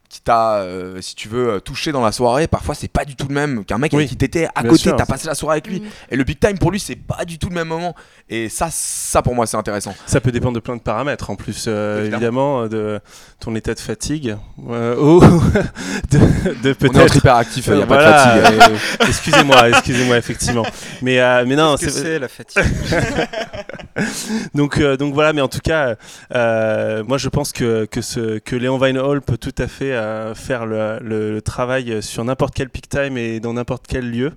[0.08, 3.26] qui t'a, euh, si tu veux, touché dans la soirée, parfois c'est pas du tout
[3.28, 5.80] le même qu'un mec qui t'était à côté, t'as passé la soirée avec lui.
[5.80, 5.88] Mhm.
[6.10, 7.94] Et le peak time pour lui, c'est pas du tout le même moment.
[8.28, 9.94] Et ça, ça pour moi, c'est intéressant.
[10.06, 12.66] Ça peut dépendre de plein de paramètres en plus, évidemment.
[12.68, 13.00] de
[13.40, 15.20] ton état de fatigue ou
[16.10, 17.16] de, peut-être.
[17.16, 18.78] hyperactif, il n'y a pas de fatigue.
[19.08, 20.64] excusez-moi, excusez-moi, effectivement.
[21.02, 22.64] Mais, mais non, c'est la fatigue.
[24.54, 25.96] donc, euh, donc voilà, mais en tout cas,
[26.34, 29.97] euh, moi je pense que, que, ce, que Léon Hall peut tout à fait euh,
[30.34, 34.32] faire le, le, travail sur n'importe quel peak time et dans n'importe quel lieu.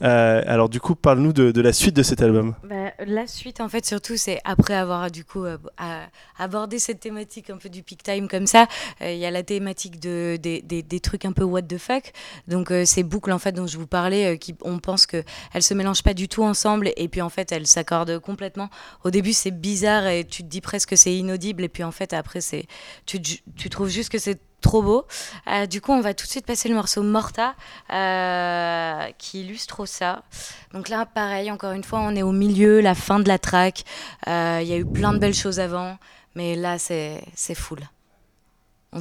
[0.00, 2.54] Alors du coup, parle-nous de, la suite de cet album.
[2.64, 5.44] Bah, la suite, en fait, surtout, c'est après avoir du coup
[6.38, 8.66] abordé cette thématique un peu du peak time comme ça,
[9.00, 12.12] il y a la thématique de, des, trucs un peu what the fuck.
[12.48, 15.24] Donc ces boucles en fait dont je vous parlais, qui, on pense qu'elles
[15.60, 18.70] se mélangent pas du tout ensemble et puis en fait elles s'accordent complètement
[19.04, 21.92] au début c'est bizarre et tu te dis presque que c'est inaudible et puis en
[21.92, 22.66] fait après c'est
[23.06, 23.20] tu,
[23.70, 25.06] trouves juste que c'est trop beau.
[25.46, 27.54] Euh, du coup, on va tout de suite passer le morceau Morta
[27.90, 30.22] euh, qui illustre ça.
[30.72, 33.84] Donc là, pareil, encore une fois, on est au milieu, la fin de la track.
[34.28, 35.98] Euh, il y a eu plein de belles choses avant,
[36.34, 37.22] mais là, c'est
[37.54, 37.80] full.
[38.92, 39.00] On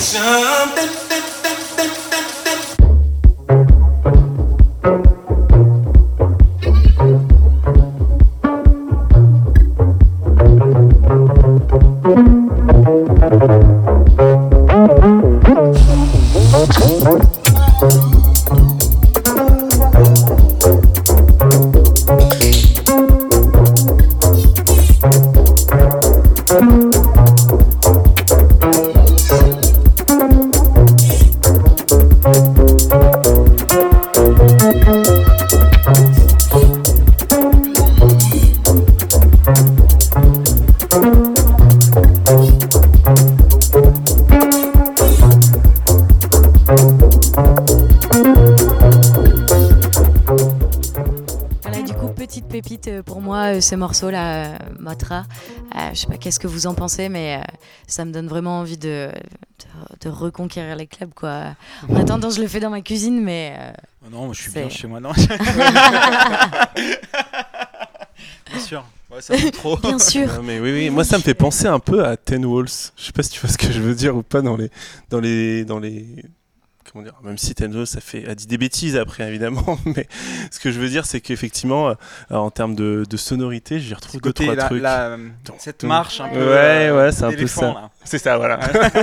[0.00, 1.13] s'arrête.
[53.64, 55.24] Ce morceau-là, Motra.
[55.74, 57.42] Euh, je sais pas qu'est-ce que vous en pensez, mais euh,
[57.86, 59.10] ça me donne vraiment envie de,
[60.00, 61.12] de, reconquérir les clubs.
[61.14, 61.56] Quoi.
[61.88, 63.56] En attendant, je le fais dans ma cuisine, mais.
[63.58, 63.72] Euh,
[64.06, 65.10] oh non, je suis bien chez moi, non
[68.46, 68.84] Bien sûr.
[69.10, 69.76] Ouais, ça trop.
[69.78, 70.42] Bien sûr.
[70.42, 72.68] mais oui, oui, moi ça me fait penser un peu à Ten Walls.
[72.96, 74.70] Je sais pas si tu vois ce que je veux dire ou pas dans les,
[75.10, 76.06] dans les, dans les,
[77.22, 80.06] même si Tenzo ça fait a dit des bêtises après évidemment, mais
[80.50, 81.94] ce que je veux dire c'est qu'effectivement euh,
[82.30, 84.84] en termes de, sonorité, j'y retrouve deux trois trucs.
[85.58, 86.48] cette marche un peu.
[86.48, 87.90] Ouais, ouais, c'est un peu ça.
[88.04, 88.60] C'est ça, voilà.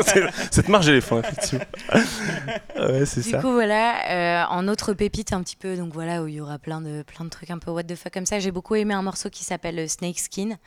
[0.51, 1.65] cette marche d'éléphant effectivement.
[2.79, 3.37] ouais, c'est ça.
[3.37, 6.41] Du coup voilà, euh, en autre pépite un petit peu, donc voilà où il y
[6.41, 8.39] aura plein de plein de trucs un peu what the fuck comme ça.
[8.39, 10.57] J'ai beaucoup aimé un morceau qui s'appelle Snake Skin.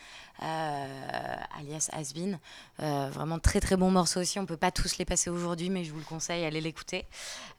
[0.42, 2.38] Euh, alias Asbin.
[2.82, 4.38] Euh, vraiment très très bon morceau aussi.
[4.38, 7.06] On peut pas tous les passer aujourd'hui, mais je vous le conseille, allez l'écouter.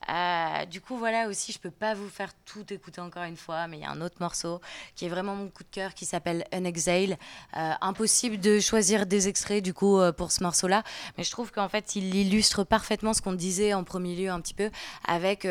[0.08, 3.66] Euh, du coup, voilà aussi, je peux pas vous faire tout écouter encore une fois,
[3.66, 4.60] mais il y a un autre morceau
[4.94, 7.16] qui est vraiment mon coup de cœur qui s'appelle An Exile.
[7.52, 10.82] impossible de choisir des extraits du coup pour ce morceau-là,
[11.16, 14.40] mais je trouve qu'en fait, il illustre parfaitement ce qu'on disait en premier lieu un
[14.40, 14.70] petit peu
[15.06, 15.46] avec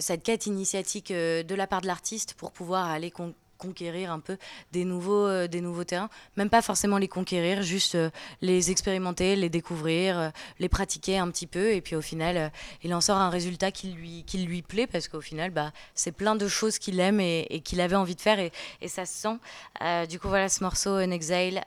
[0.00, 3.10] cette quête initiatique de la part de l'artiste pour pouvoir aller
[3.58, 4.36] conquérir un peu
[4.72, 6.10] des nouveaux, euh, des nouveaux terrains.
[6.36, 11.30] Même pas forcément les conquérir, juste euh, les expérimenter, les découvrir, euh, les pratiquer un
[11.30, 11.72] petit peu.
[11.72, 15.08] Et puis au final, il en sort un résultat qui lui, qui lui plaît parce
[15.08, 18.38] qu'au final, bah, c'est plein de choses qu'il aime et, qu'il avait envie de faire
[18.38, 18.52] et,
[18.86, 20.06] ça se sent.
[20.08, 21.62] du coup, voilà ce morceau, An Exile.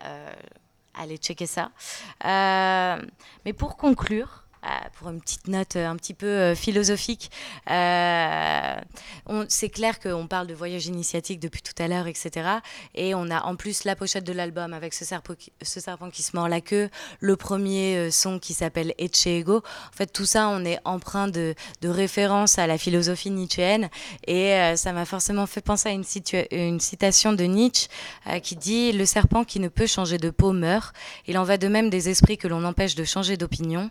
[0.94, 1.72] allez checker ça.
[2.24, 4.47] mais pour conclure,
[4.98, 7.32] pour une petite note euh, un petit peu euh, philosophique,
[7.68, 12.50] c'est clair qu'on parle de voyage initiatique depuis tout à l'heure, etc.
[12.96, 16.24] Et on a en plus la pochette de l'album avec ce serpent, ce serpent qui
[16.24, 16.90] se mord la queue,
[17.20, 19.58] le premier son qui s'appelle Etche Ego.
[19.58, 23.90] En fait, tout ça, on est empreint de, de références à la philosophie nietzschéenne.
[24.26, 27.88] Et ça m'a forcément fait penser à une, citation de Nietzsche
[28.44, 30.96] qui dit Le serpent qui ne peut changer de peau meurt.
[31.28, 33.90] Il en va de même des esprits que l'on empêche de changer d'opinion.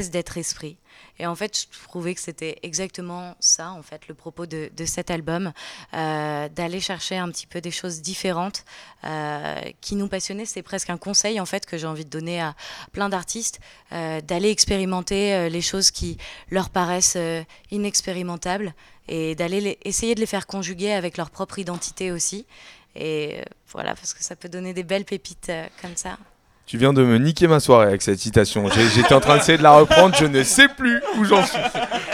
[0.00, 0.76] D'être esprit.
[1.18, 5.10] Et en fait, je trouvais que c'était exactement ça, en fait, le propos de, cet
[5.10, 5.52] album,
[5.94, 8.64] euh, d'aller chercher un petit peu des choses différentes
[9.04, 10.46] euh, qui nous passionnaient.
[10.46, 12.54] C'est presque un conseil, en fait, que j'ai envie de donner à
[12.92, 13.60] plein d'artistes,
[13.92, 16.18] euh, d'aller expérimenter les choses qui
[16.50, 17.18] leur paraissent
[17.70, 18.74] inexpérimentables
[19.08, 22.46] et d'aller essayer de les faire conjuguer avec leur propre identité aussi.
[22.94, 26.18] Et voilà, parce que ça peut donner des belles pépites comme ça.
[26.66, 28.64] Tu viens de me niquer ma soirée avec cette citation.
[28.94, 31.58] J'étais en train d'essayer de la reprendre, je ne sais plus où j'en suis.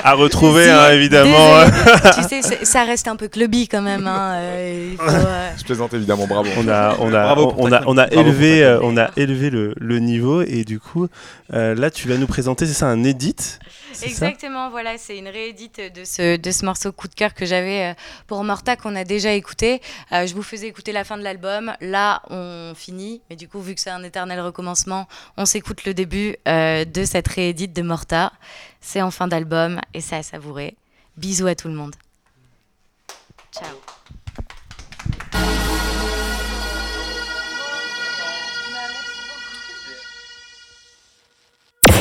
[0.03, 1.65] À retrouver, hein, évidemment.
[2.17, 4.07] tu sais, ça reste un peu clubby quand même.
[4.07, 5.51] Hein, euh, euh.
[5.57, 6.49] Je plaisante évidemment, bravo.
[6.57, 9.99] On a, on a, on, a, on a élevé, euh, on a élevé le, le,
[9.99, 11.09] niveau et du coup,
[11.51, 13.59] là, tu vas nous présenter, c'est ça, un edit
[14.03, 17.95] Exactement, voilà, c'est une réédite de ce, morceau coup de cœur que j'avais
[18.27, 19.81] pour Morta qu'on a déjà écouté.
[20.11, 21.73] je vous faisais écouter la fin de l'album.
[21.81, 25.07] Là, on finit, mais du coup, vu que c'est un éternel recommencement.
[25.37, 28.33] On s'écoute le début euh, de cette réédite de Morta.
[28.81, 30.77] C'est en fin d'album et ça a savouré.
[31.17, 31.95] Bisous à tout le monde.
[33.53, 33.98] Ciao.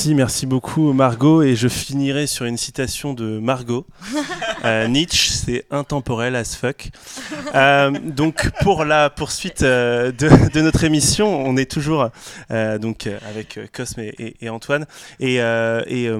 [0.00, 1.42] Merci, merci beaucoup Margot.
[1.42, 3.86] Et je finirai sur une citation de Margot.
[4.62, 6.90] Euh, Nietzsche, c'est intemporel as fuck.
[7.54, 12.10] Euh, donc pour la poursuite euh, de, notre émission, on est toujours
[12.50, 14.84] donc avec Cosme et, Antoine.
[15.18, 16.10] Et, et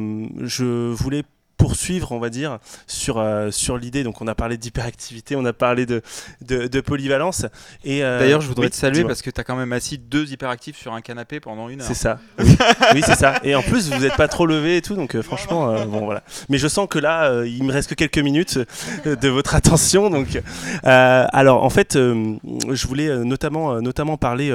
[0.40, 1.22] je voulais
[1.60, 4.02] poursuivre, on va dire, sur, euh, sur l'idée.
[4.02, 6.02] Donc, on a parlé d'hyperactivité, on a parlé de,
[6.40, 7.44] de, polyvalence.
[7.84, 10.32] Et euh, D'ailleurs, je voudrais te saluer parce que tu as quand même assis deux
[10.32, 11.86] hyperactifs sur un canapé pendant une heure.
[11.86, 12.18] C'est ça.
[12.38, 13.40] Oui, c'est ça.
[13.44, 16.22] Et en plus, vous n'êtes pas trop levé et tout, donc euh, franchement, bon, voilà.
[16.48, 18.58] Mais je sens que là, il me reste que quelques minutes
[19.04, 20.08] de votre attention.
[20.08, 20.40] Donc,
[20.82, 24.50] alors, en fait, je voulais notamment, notamment parler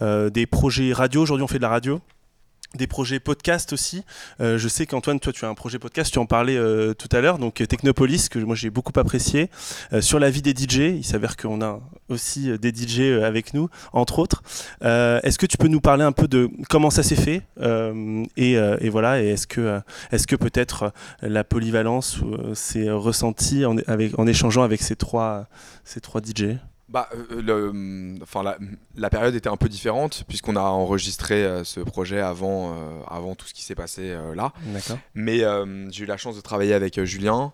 [0.00, 1.20] des projets radio.
[1.20, 2.00] Aujourd'hui, on fait de la radio
[2.76, 4.04] des projets podcast aussi.
[4.40, 7.08] Euh, je sais qu'Antoine, toi, tu as un projet podcast, tu en parlais euh, tout
[7.12, 9.50] à l'heure, donc euh, Technopolis, que moi j'ai beaucoup apprécié.
[10.00, 14.18] sur la vie des DJ, il s'avère qu'on a aussi des DJ avec nous, entre
[14.18, 14.42] autres.
[14.82, 17.42] est-ce que tu peux nous parler un peu de comment ça s'est fait
[18.36, 19.80] et, voilà, et est-ce que,
[20.12, 22.20] est-ce que peut-être la polyvalence
[22.54, 25.48] s'est ressentie en, en échangeant avec ces trois,
[25.84, 26.58] ces trois DJ
[26.96, 28.56] bah, euh, le, enfin, la,
[28.96, 33.34] la, période était un peu différente puisqu'on a enregistré euh, ce projet avant, euh, avant
[33.34, 34.54] tout ce qui s'est passé là.
[35.14, 35.40] Mais
[35.90, 37.52] j'ai eu la chance de travailler avec Julien,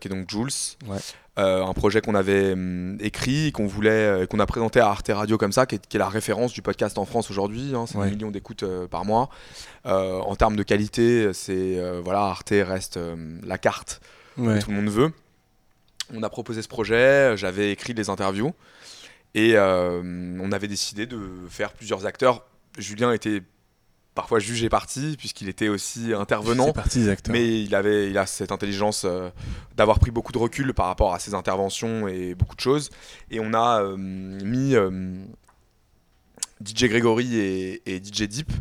[0.00, 0.52] qui est donc Jules.
[1.38, 2.54] un projet qu'on avait
[3.00, 6.52] écrit, qu'on voulait, qu'on a présenté à Arte Radio comme ça, qui est, la référence
[6.52, 7.72] du podcast en France aujourd'hui.
[7.74, 9.30] Hein, c'est un million d'écoutes par mois.
[9.84, 12.98] en termes de qualité, c'est voilà, Arte reste
[13.46, 14.02] la carte
[14.36, 15.12] que tout le monde veut
[16.14, 18.54] on a proposé ce projet, j'avais écrit des interviews
[19.34, 20.00] et euh,
[20.40, 22.46] on avait décidé de faire plusieurs acteurs.
[22.78, 23.42] Julien était
[24.14, 26.72] parfois jugé parti puisqu'il était aussi intervenant,
[27.28, 29.30] mais il avait, il a cette intelligence euh,
[29.76, 32.90] d'avoir pris beaucoup de recul par rapport à ses interventions et beaucoup de choses.
[33.30, 34.74] Et on a euh, mis
[36.64, 38.52] DJ Grégory et, et DJ Deep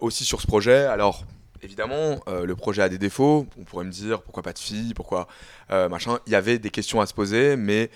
[0.00, 0.84] aussi sur ce projet.
[0.86, 1.24] Alors
[1.62, 3.46] évidemment, euh, le projet a des défauts.
[3.58, 5.28] On pourrait me dire pourquoi pas de filles, pourquoi
[5.70, 6.18] euh, machin.
[6.26, 7.90] Il y avait des questions à se poser, mais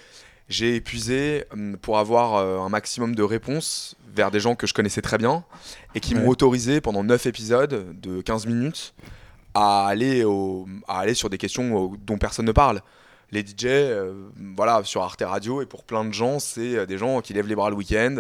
[0.49, 4.75] j'ai épuisé hum, pour avoir euh, un maximum de réponses vers des gens que je
[4.75, 5.45] connaissais très bien
[5.95, 8.95] et qui m'ont autorisé pendant 9 épisodes de 15 minutes
[9.55, 10.25] à aller,
[10.89, 12.81] à aller sur des questions dont personne ne parle
[13.35, 14.13] les DJ, euh,
[14.57, 17.49] voilà, sur Arte Radio, et pour plein de gens, c'est euh, des gens qui lèvent
[17.49, 18.17] les bras le week-end.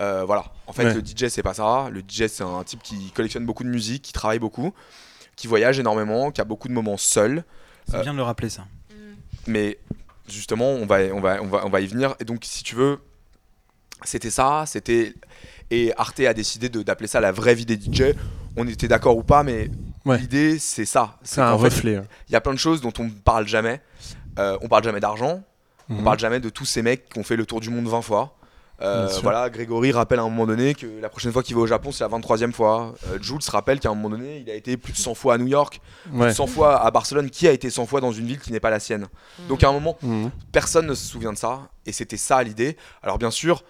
[0.00, 0.44] Euh, voilà.
[0.66, 1.88] En fait, le DJ, c'est pas ça.
[1.90, 4.72] Le DJ, c'est un type qui collectionne beaucoup de musique, qui travaille beaucoup,
[5.36, 7.44] qui voyage énormément, qui a beaucoup de moments seul.
[7.88, 8.66] C'est bien de le rappeler, ça.
[8.90, 8.94] Mm.
[9.46, 9.78] Mais
[10.28, 12.14] justement, on va, on, va, on, va, on va y venir.
[12.20, 12.98] Et donc, si tu veux,
[14.04, 15.14] c'était ça, c'était.
[15.70, 18.14] Et Arte a décidé d'appeler ça la vraie vie des DJ.
[18.56, 19.70] On était d'accord ou pas, mais
[20.04, 21.18] l'idée, c'est ça.
[21.22, 21.96] C'est un reflet.
[21.96, 22.06] Hein.
[22.28, 23.80] Il y a plein de choses dont on ne parle jamais.
[24.38, 25.42] Euh, on parle jamais d'argent,
[25.88, 26.04] on mhm.
[26.04, 28.35] parle jamais de tous ces mecs qui ont fait le tour du monde 20 fois.
[28.78, 31.92] Voilà, Grégory rappelle à un moment donné que la prochaine fois qu'il va au Japon,
[31.92, 32.94] c'est la 23e fois.
[33.20, 35.46] Jules rappelle qu'à un moment donné, il a été plus de 100 fois à New
[35.46, 37.30] York, plus de 100 fois à Barcelone.
[37.30, 39.06] Qui a été 100 fois dans une ville qui n'est pas la sienne
[39.38, 39.46] mmh.
[39.48, 40.26] Donc à un moment, mmh.
[40.52, 41.68] personne ne se souvient de ça.
[41.86, 42.76] Et c'était ça l'idée.
[43.02, 43.62] Alors bien sûr,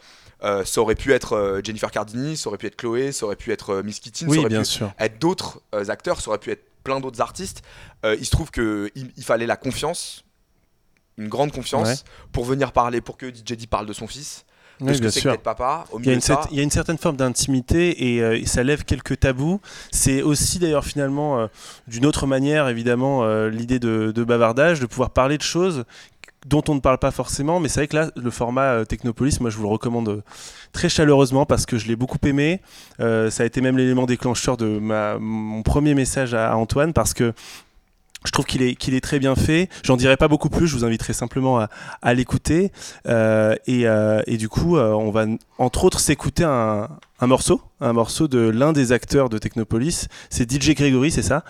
[0.43, 3.37] euh, ça aurait pu être euh, Jennifer Cardini, ça aurait pu être Chloé, ça aurait
[3.37, 4.93] pu être euh, Miss Kittin, ça aurait bien pu sûr.
[4.99, 7.63] être d'autres acteurs, ça aurait pu être plein d'autres artistes.
[8.05, 10.25] il se trouve qu'il il fallait la confiance,
[11.19, 14.46] une grande confiance, pour venir parler, pour que DJ parle de son fils.
[14.81, 16.21] De ce que c'est que papa, au il, y a une
[16.51, 19.61] il y a une certaine forme d'intimité et, ça lève quelques tabous.
[19.91, 21.49] C'est aussi d'ailleurs finalement
[21.89, 25.85] d'une autre manière évidemment l'idée de, de, bavardage, de pouvoir parler de choses
[26.47, 29.41] dont on ne parle pas forcément, mais c'est vrai que là, le format euh, Technopolis,
[29.41, 30.23] moi je vous le recommande euh,
[30.73, 32.61] très chaleureusement parce que je l'ai beaucoup aimé.
[33.01, 37.15] Euh, ça a été même l'élément déclencheur de ma, mon premier message à Antoine parce
[37.15, 37.33] que
[38.27, 39.69] je trouve qu'il est, très bien fait.
[39.83, 41.67] J'en dirai pas beaucoup plus, je vous inviterai simplement
[42.03, 42.73] à, l'écouter.
[43.07, 45.27] Euh, et, euh, et, du coup, euh, on va
[45.59, 46.89] entre autres s'écouter un,
[47.23, 50.09] morceau, de l'un des acteurs de Technopolis.
[50.29, 51.45] C'est DJ Gregory, c'est ça?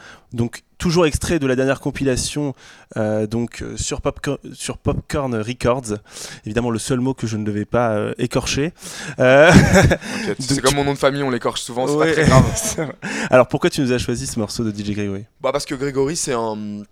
[0.78, 2.54] Toujours extrait de la dernière compilation
[2.96, 5.98] euh, donc sur, Popcorn, sur Popcorn Records.
[6.44, 8.72] Évidemment, le seul mot que je ne devais pas euh, écorcher.
[9.18, 9.50] Euh...
[10.38, 12.92] c'est comme mon nom de famille, on l'écorche souvent, c'est pas très grave.
[13.30, 15.24] Alors pourquoi tu nous as choisi ce morceau de DJ Gregory?
[15.40, 16.82] Bah parce que Gregory, c'est un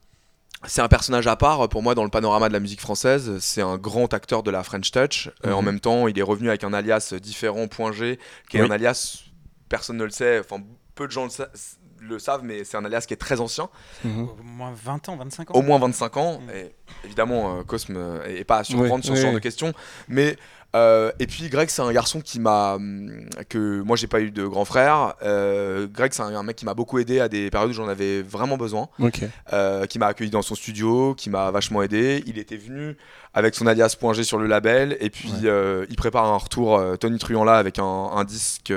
[0.66, 3.38] c'est un personnage à part pour moi dans le panorama de la musique française.
[3.40, 5.30] C'est un grand acteur de la French Touch.
[5.44, 5.66] Euh, en mhm.
[5.66, 8.18] même temps, il est revenu avec un alias différent, Point G,
[8.48, 9.24] qui est un alias,
[9.68, 10.62] personne ne le sait, enfin
[10.94, 11.50] peu de gens le, savent,
[12.42, 13.68] mais c'est un alias qui est très ancien.
[14.04, 14.28] Mhm.
[14.28, 15.54] Au moins 20 ans, 25 ans.
[15.54, 16.40] Au moins 25 ans.
[16.54, 16.72] Et
[17.04, 19.72] évidemment, euh, Cosme n'est pas à surprendre sur ce genre de questions.
[20.08, 20.36] Mais
[20.74, 22.78] euh, et puis Greg, c'est un garçon qui m'a
[23.48, 25.14] que moi j'ai pas eu de grand frère.
[25.22, 28.22] Euh, Greg, c'est un, mec qui m'a beaucoup aidé à des périodes où j'en avais
[28.22, 28.88] vraiment besoin.
[29.52, 32.24] Euh, qui m'a accueilli dans son studio, qui m'a vachement aidé.
[32.26, 32.96] Il était venu
[33.34, 37.18] avec son alias Point G sur le label et puis il prépare un retour Tony
[37.18, 38.72] Truant là avec un, disque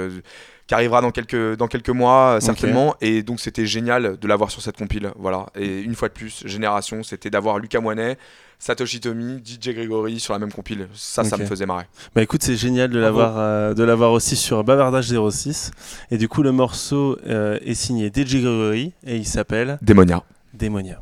[0.67, 2.95] qui arrivera dans quelques, dans quelques mois certainement.
[3.01, 5.11] Et donc c'était génial de l'avoir sur cette compile.
[5.17, 5.47] Voilà.
[5.55, 8.17] Et une fois de plus, Génération, c'était d'avoir Lucas Moinet,
[8.59, 10.87] Satoshi Tomi, DJ Gregory sur la même compile.
[10.93, 11.85] Ça, ça me faisait marrer.
[12.13, 15.71] Bah écoute, c'est génial de l'avoir euh, de l'avoir aussi sur Bavardage 06.
[16.11, 20.23] Et du coup, le morceau euh, est signé DJ Gregory et il s'appelle Démonia.
[20.53, 21.01] Démonia.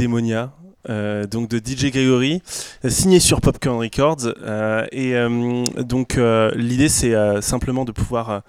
[0.00, 0.54] Démonia,
[0.88, 2.42] euh, donc de DJ Gregory,
[2.88, 4.32] signé sur Popcorn Records.
[4.40, 6.18] Euh, et euh, donc
[6.54, 8.42] l'idée c'est simplement de pouvoir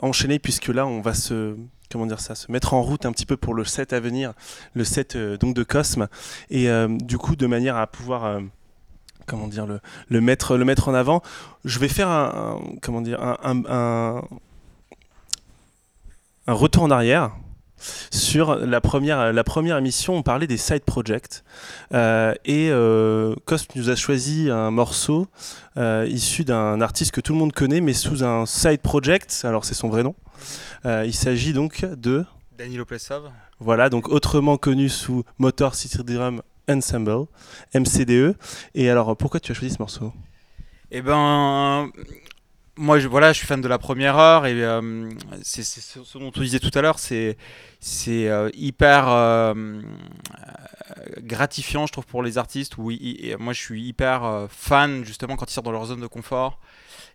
[0.00, 1.56] enchaîner puisque là on va se
[1.90, 4.32] comment dire ça, se mettre en route un petit peu pour le set à venir,
[4.74, 6.06] le set donc de Cosme,
[6.50, 8.40] et du coup de manière à pouvoir
[9.26, 11.20] comment dire le, mettre en avant,
[11.64, 14.22] je vais faire comment dire un
[16.46, 17.32] retour en arrière
[17.78, 21.42] sur la première, la première émission, on parlait des side projects.
[21.94, 25.26] Euh, et euh, Cost nous a choisi un morceau
[25.76, 29.42] euh, issu d'un artiste que tout le monde connaît, mais sous un side project.
[29.44, 30.14] Alors, c'est son vrai nom.
[30.84, 32.24] il s'agit donc de.
[32.58, 33.30] Danilo Plessov.
[33.58, 37.26] Voilà, donc autrement connu sous Motor City Drum Ensemble,
[37.74, 38.34] MCDE.
[38.74, 40.12] Et alors, pourquoi tu as choisi ce morceau?
[40.90, 41.90] Eh ben,
[42.76, 45.08] moi, je, voilà, je suis fan de la première heure et euh,
[45.42, 47.36] c'est ce dont on disait tout à l'heure, c'est
[47.80, 49.80] c'est euh, hyper euh,
[51.18, 52.76] gratifiant, je trouve, pour les artistes.
[52.78, 56.60] Oui, moi, je suis hyper fan justement quand ils sortent dans leur zone de confort.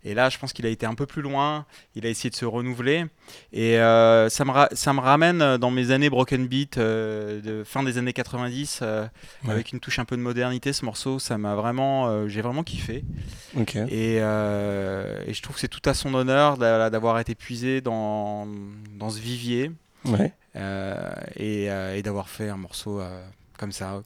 [0.04, 1.66] Et là, je pense qu'il a été un peu plus loin.
[1.96, 3.06] Il a essayé de se renouveler.
[3.54, 7.84] Et euh, ça, me ça me ramène dans mes années Broken Beat euh, de fin
[7.84, 9.08] des années 90, euh,
[9.48, 10.74] avec une touche un peu de modernité.
[10.74, 13.04] Ce morceau, ça m'a vraiment, j'ai vraiment kiffé.
[13.90, 18.48] Et, et, je trouve que c'est tout à son honneur d'avoir été puisé dans,
[18.98, 19.72] dans ce vivier.
[20.56, 23.02] et, et d'avoir fait un morceau
[23.62, 24.02] comme ça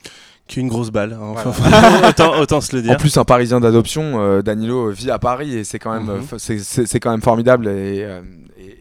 [0.48, 1.34] qui une grosse balle, hein.
[2.40, 2.92] autant, se le dire.
[2.92, 6.38] En plus, un Parisien d'adoption, euh, Danilo vit à Paris et c'est quand même, mhm.
[6.38, 7.68] c'est quand même formidable.
[7.68, 8.22] Et, euh,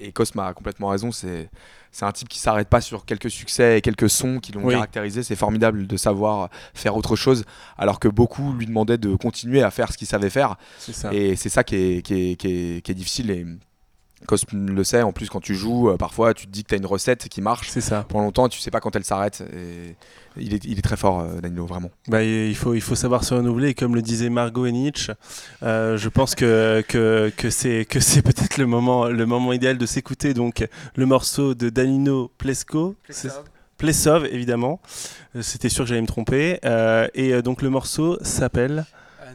[0.01, 1.11] et, a complètement raison.
[1.11, 1.49] C'est
[1.91, 5.23] c'est un type qui s'arrête pas sur quelques succès et quelques sons qui l'ont caractérisé.
[5.23, 7.45] C'est formidable de savoir faire autre chose,
[7.79, 10.57] alors que beaucoup lui demandaient de continuer à faire ce qu'il savait faire.
[11.13, 13.31] Et c'est ça qui est, qui, est, qui, est, qui est difficile.
[13.31, 13.47] Et
[14.27, 16.75] Cosme le sait, en plus quand tu joues, euh, parfois tu te dis que tu
[16.75, 17.69] as une recette qui marche.
[17.71, 18.05] C'est ça.
[18.09, 19.43] Pendant longtemps, tu sais pas quand elle s'arrête.
[20.37, 21.91] il, est, il est très fort, euh, Danilo, vraiment.
[22.09, 23.71] Bah, il, faut, il faut savoir se renouveler.
[23.71, 25.13] Et comme le disait Margot et Nietzsche,
[25.63, 29.79] euh, je pense que, que, que c'est, que c'est peut-être le moment, le moment idéal
[29.79, 30.67] de s'écouter donc,
[30.97, 32.97] le morceau de Danilo Plesco.
[33.77, 34.81] Plesov, évidemment.
[35.41, 36.59] C'était sûr que j'allais me tromper.
[37.15, 38.87] et donc le morceau s'appelle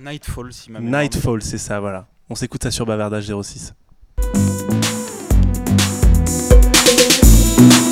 [0.02, 2.08] Nightfall, si ma Nightfall, c'est ça, voilà.
[2.30, 3.74] On s'écoute ça sur Bavardage 06.
[7.60, 7.89] On en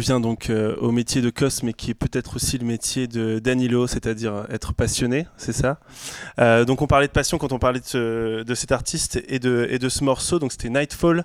[0.00, 3.38] revient donc euh, au métier de Cos, mais qui est peut-être aussi le métier de
[3.38, 5.78] Danilo, c'est-à-dire être passionné, c'est ça?
[6.38, 9.78] Euh, Donc on parlait de passion quand on parlait de, cet artiste et de, et
[9.78, 11.24] de ce morceau, donc c'était Nightfall,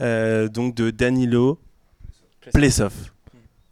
[0.00, 1.58] euh, donc de Danilo
[2.52, 2.92] Plesov.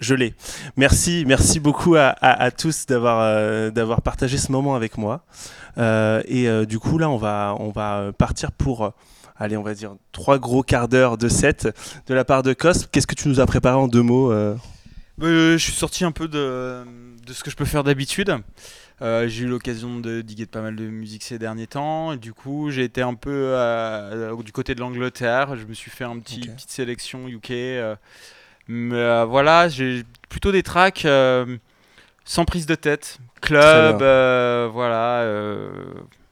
[0.01, 0.34] Je l'ai.
[0.76, 5.26] Merci, merci beaucoup à, tous d'avoir d'avoir partagé ce moment avec moi.
[5.76, 8.95] et du coup là, on va on va partir pour
[9.41, 11.68] allez, on va dire, trois gros quarts d'heure de set
[12.07, 12.88] de la part de Cosp.
[12.93, 14.55] Qu'est-ce que tu nous as préparé en deux mots euh
[15.22, 16.84] euh, Je suis sorti un peu de,
[17.32, 18.36] ce que je peux faire d'habitude.
[19.03, 22.12] Euh, j'ai eu l'occasion de diguer de pas mal de musique ces derniers temps.
[22.12, 23.57] Et du coup, j'ai été un peu
[24.45, 25.57] du côté de l'Angleterre.
[25.57, 27.51] Je me suis fait une petit, petite sélection UK.
[28.68, 31.07] mais voilà, j'ai plutôt des tracks
[32.26, 33.18] sans prise de tête.
[33.41, 33.97] Club,
[34.70, 35.26] voilà,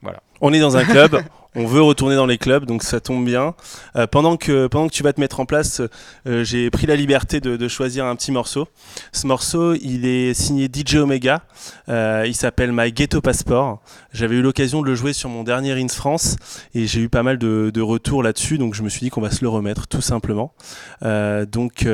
[0.02, 0.22] voilà.
[0.40, 1.20] On est dans un club,
[1.58, 3.54] on veut retourner dans les clubs, donc ça tombe bien.
[3.96, 5.82] Euh, pendant, que, pendant que tu vas te mettre en place,
[6.26, 8.68] euh, j'ai pris la liberté de, choisir un petit morceau.
[9.12, 11.42] Ce morceau, il est signé DJ Omega.
[11.88, 13.82] Euh, il s'appelle My Ghetto Passport.
[14.12, 16.36] J'avais eu l'occasion de le jouer sur mon dernier Ins France
[16.74, 19.20] et j'ai eu pas mal de, de retours là-dessus, donc je me suis dit qu'on
[19.20, 20.54] va se le remettre tout simplement.
[21.02, 21.86] donc,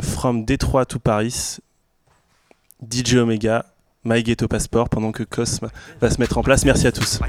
[0.00, 1.58] From Detroit to Paris,
[2.90, 3.66] DJ Omega,
[4.04, 5.68] My Ghetto Passport, pendant que Cosme
[6.00, 6.64] va se mettre en place.
[6.64, 7.20] Merci à tous.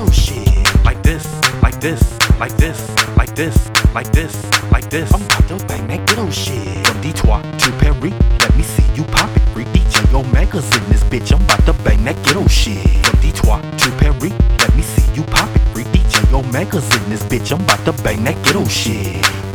[0.00, 0.84] Ghetto shit.
[0.84, 1.26] Like this,
[1.62, 2.02] like this,
[2.38, 5.12] like this, like this, like this, like this.
[5.12, 6.86] I'm about to bang that ghetto shit.
[6.86, 9.42] From Detroit to Perry, let me see you pop it.
[9.52, 11.32] Free DJ Omega's in this bitch.
[11.32, 12.88] I'm about to bang that ghetto shit.
[13.06, 15.62] From Detroit to Perry, let me see you pop it.
[15.72, 17.52] Free DJ Omega's in this bitch.
[17.52, 19.49] I'm about to bang that ghetto shit.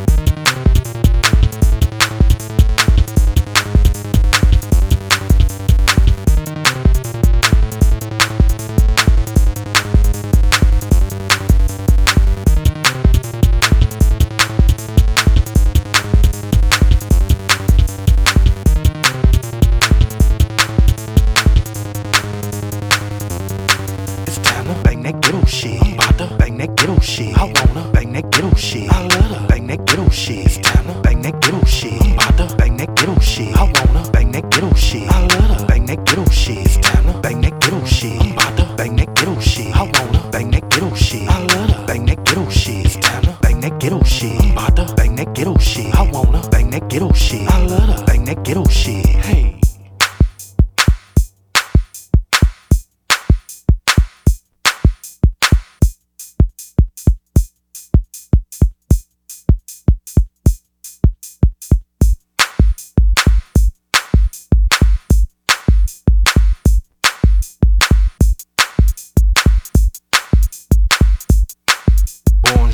[27.06, 27.38] shit.
[27.38, 28.90] I wanna bang that ghetto shit.
[28.92, 30.46] I love her bang that ghetto shit.
[30.46, 32.02] It's time to bang that ghetto shit.
[32.02, 33.56] I'm about to bang that ghetto shit.
[33.56, 35.08] I wanna bang that ghetto shit.
[35.10, 36.58] I love her bang that ghetto shit.
[36.58, 38.20] It's time to bang that ghetto shit.
[38.22, 39.76] I'm about to bang that ghetto shit.
[39.76, 41.30] I wanna bang that ghetto shit.
[41.30, 42.86] I let her bang that ghetto shit.
[42.86, 44.42] It's time to bang that ghetto shit.
[44.42, 45.94] I'm about to bang that ghetto shit.
[45.96, 47.48] I wanna bang that ghetto shit.
[47.48, 49.06] I let her bang that ghetto shit.
[49.06, 49.45] Hey.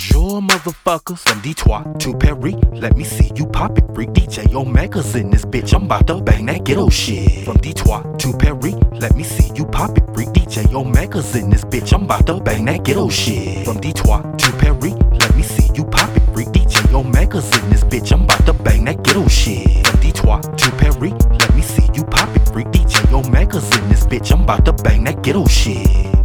[0.09, 1.19] Y'all motherfuckers.
[1.19, 3.83] From Detroit to Perry, let me see you pop it.
[3.93, 5.73] Freak DJ Omega's in this bitch.
[5.73, 7.45] I'm about to bang that ghetto shit.
[7.45, 10.03] From Detroit to Perry, let me see you pop it.
[10.13, 11.93] Freak DJ Omega's in this bitch.
[11.93, 13.65] I'm about to bang that ghetto shit.
[13.65, 16.23] From Detroit to Perry, let me see you pop it.
[16.33, 18.11] Freak DJ Omega's in this bitch.
[18.11, 19.85] I'm about to bang that ghetto shit.
[19.85, 22.47] From Detroit to Perry, let me see you pop it.
[22.49, 24.31] Freak DJ Omega's in this bitch.
[24.31, 26.20] I'm about to bang that ghetto shit.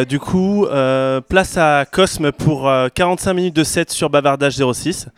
[0.00, 4.56] Euh, du coup, euh, place à Cosme pour euh, 45 minutes de set sur Bavardage
[4.56, 5.08] 06.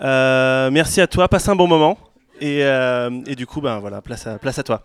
[0.00, 1.98] merci à toi, passe un bon moment.
[2.40, 2.64] Et,
[3.36, 4.82] du coup, ben voilà, place à, toi.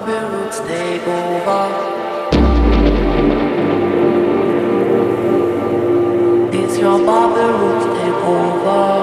[0.00, 1.64] spirits take over.
[6.58, 8.97] It's your body roots take over.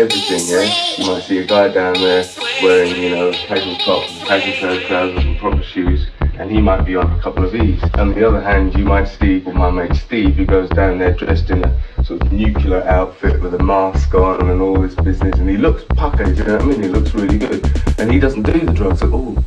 [0.00, 0.96] everything, yeah?
[0.96, 2.24] You might see a guy down there
[2.62, 6.06] wearing, you know, casual tops, casual shirt, trousers and proper shoes,
[6.38, 7.82] and he might be on a couple of these.
[7.94, 11.12] On the other hand, you might see well, my mate Steve, who goes down there
[11.12, 15.38] dressed in a sort of nuclear outfit with a mask on and all this business,
[15.38, 16.82] and he looks puckered, you know what I mean?
[16.82, 19.39] He looks really good, and he doesn't do the drugs at all.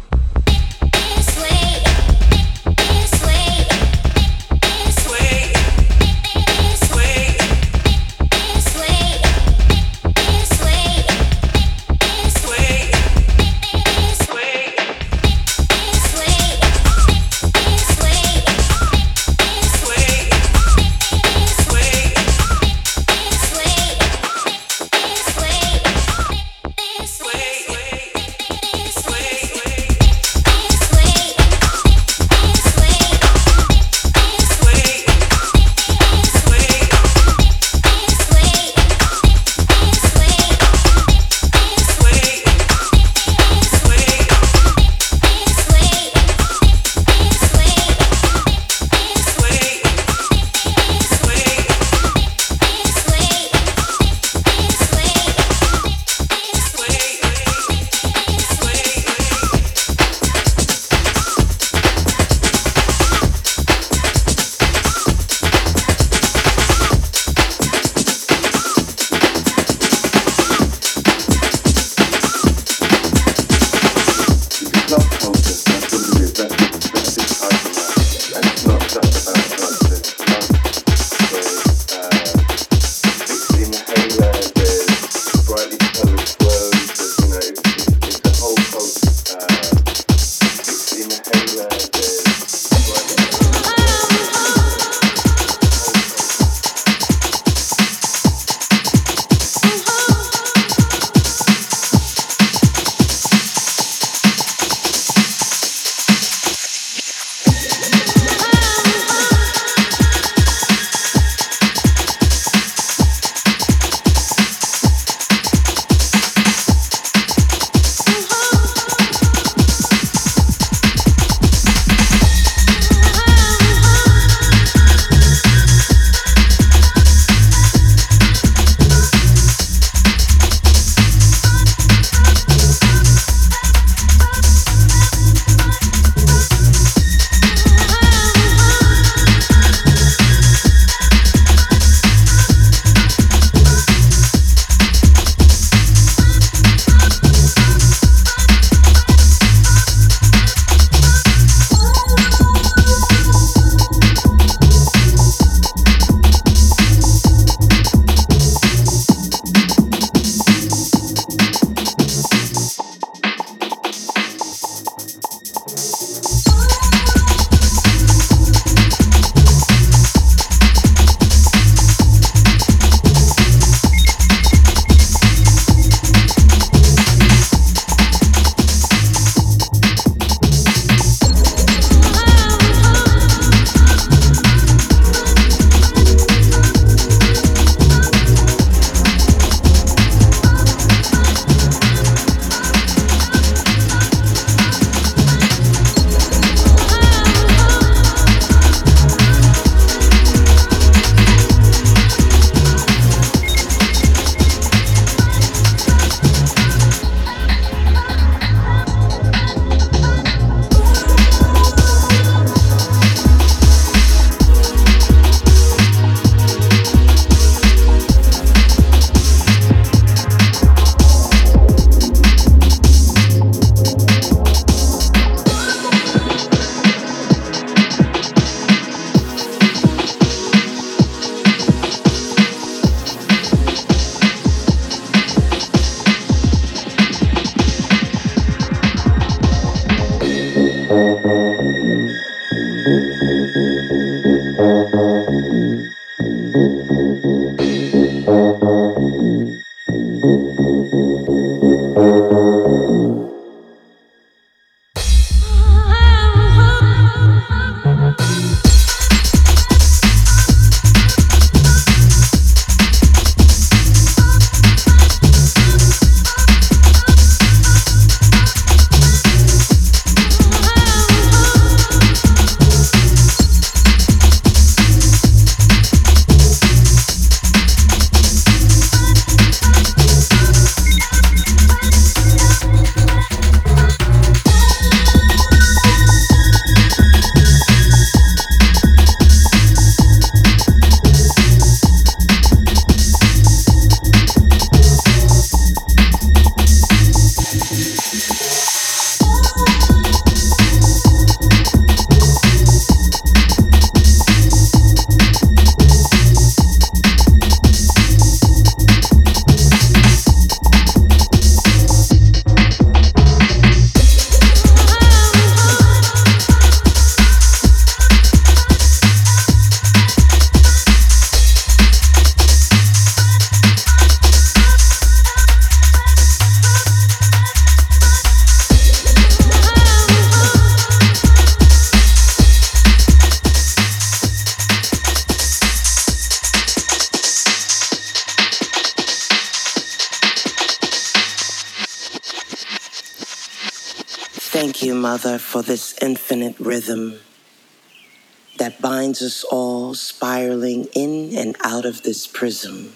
[352.43, 352.91] Prism,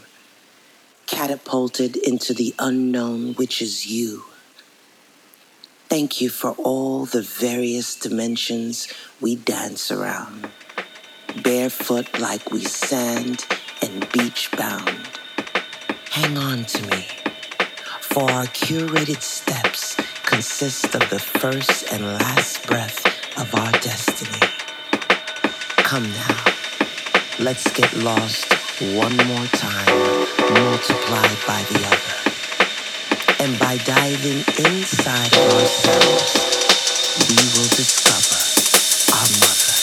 [1.05, 4.25] catapulted into the unknown, which is you.
[5.87, 8.89] Thank you for all the various dimensions
[9.21, 10.49] we dance around,
[11.41, 13.45] barefoot like we sand
[13.81, 15.07] and beach bound.
[16.11, 17.05] Hang on to me,
[18.01, 22.99] for our curated steps consist of the first and last breath
[23.39, 24.45] of our destiny.
[25.87, 26.43] Come now,
[27.39, 33.43] let's get lost one more time, multiplied by the other.
[33.43, 36.37] And by diving inside of ourselves,
[37.27, 39.76] we will discover our mother.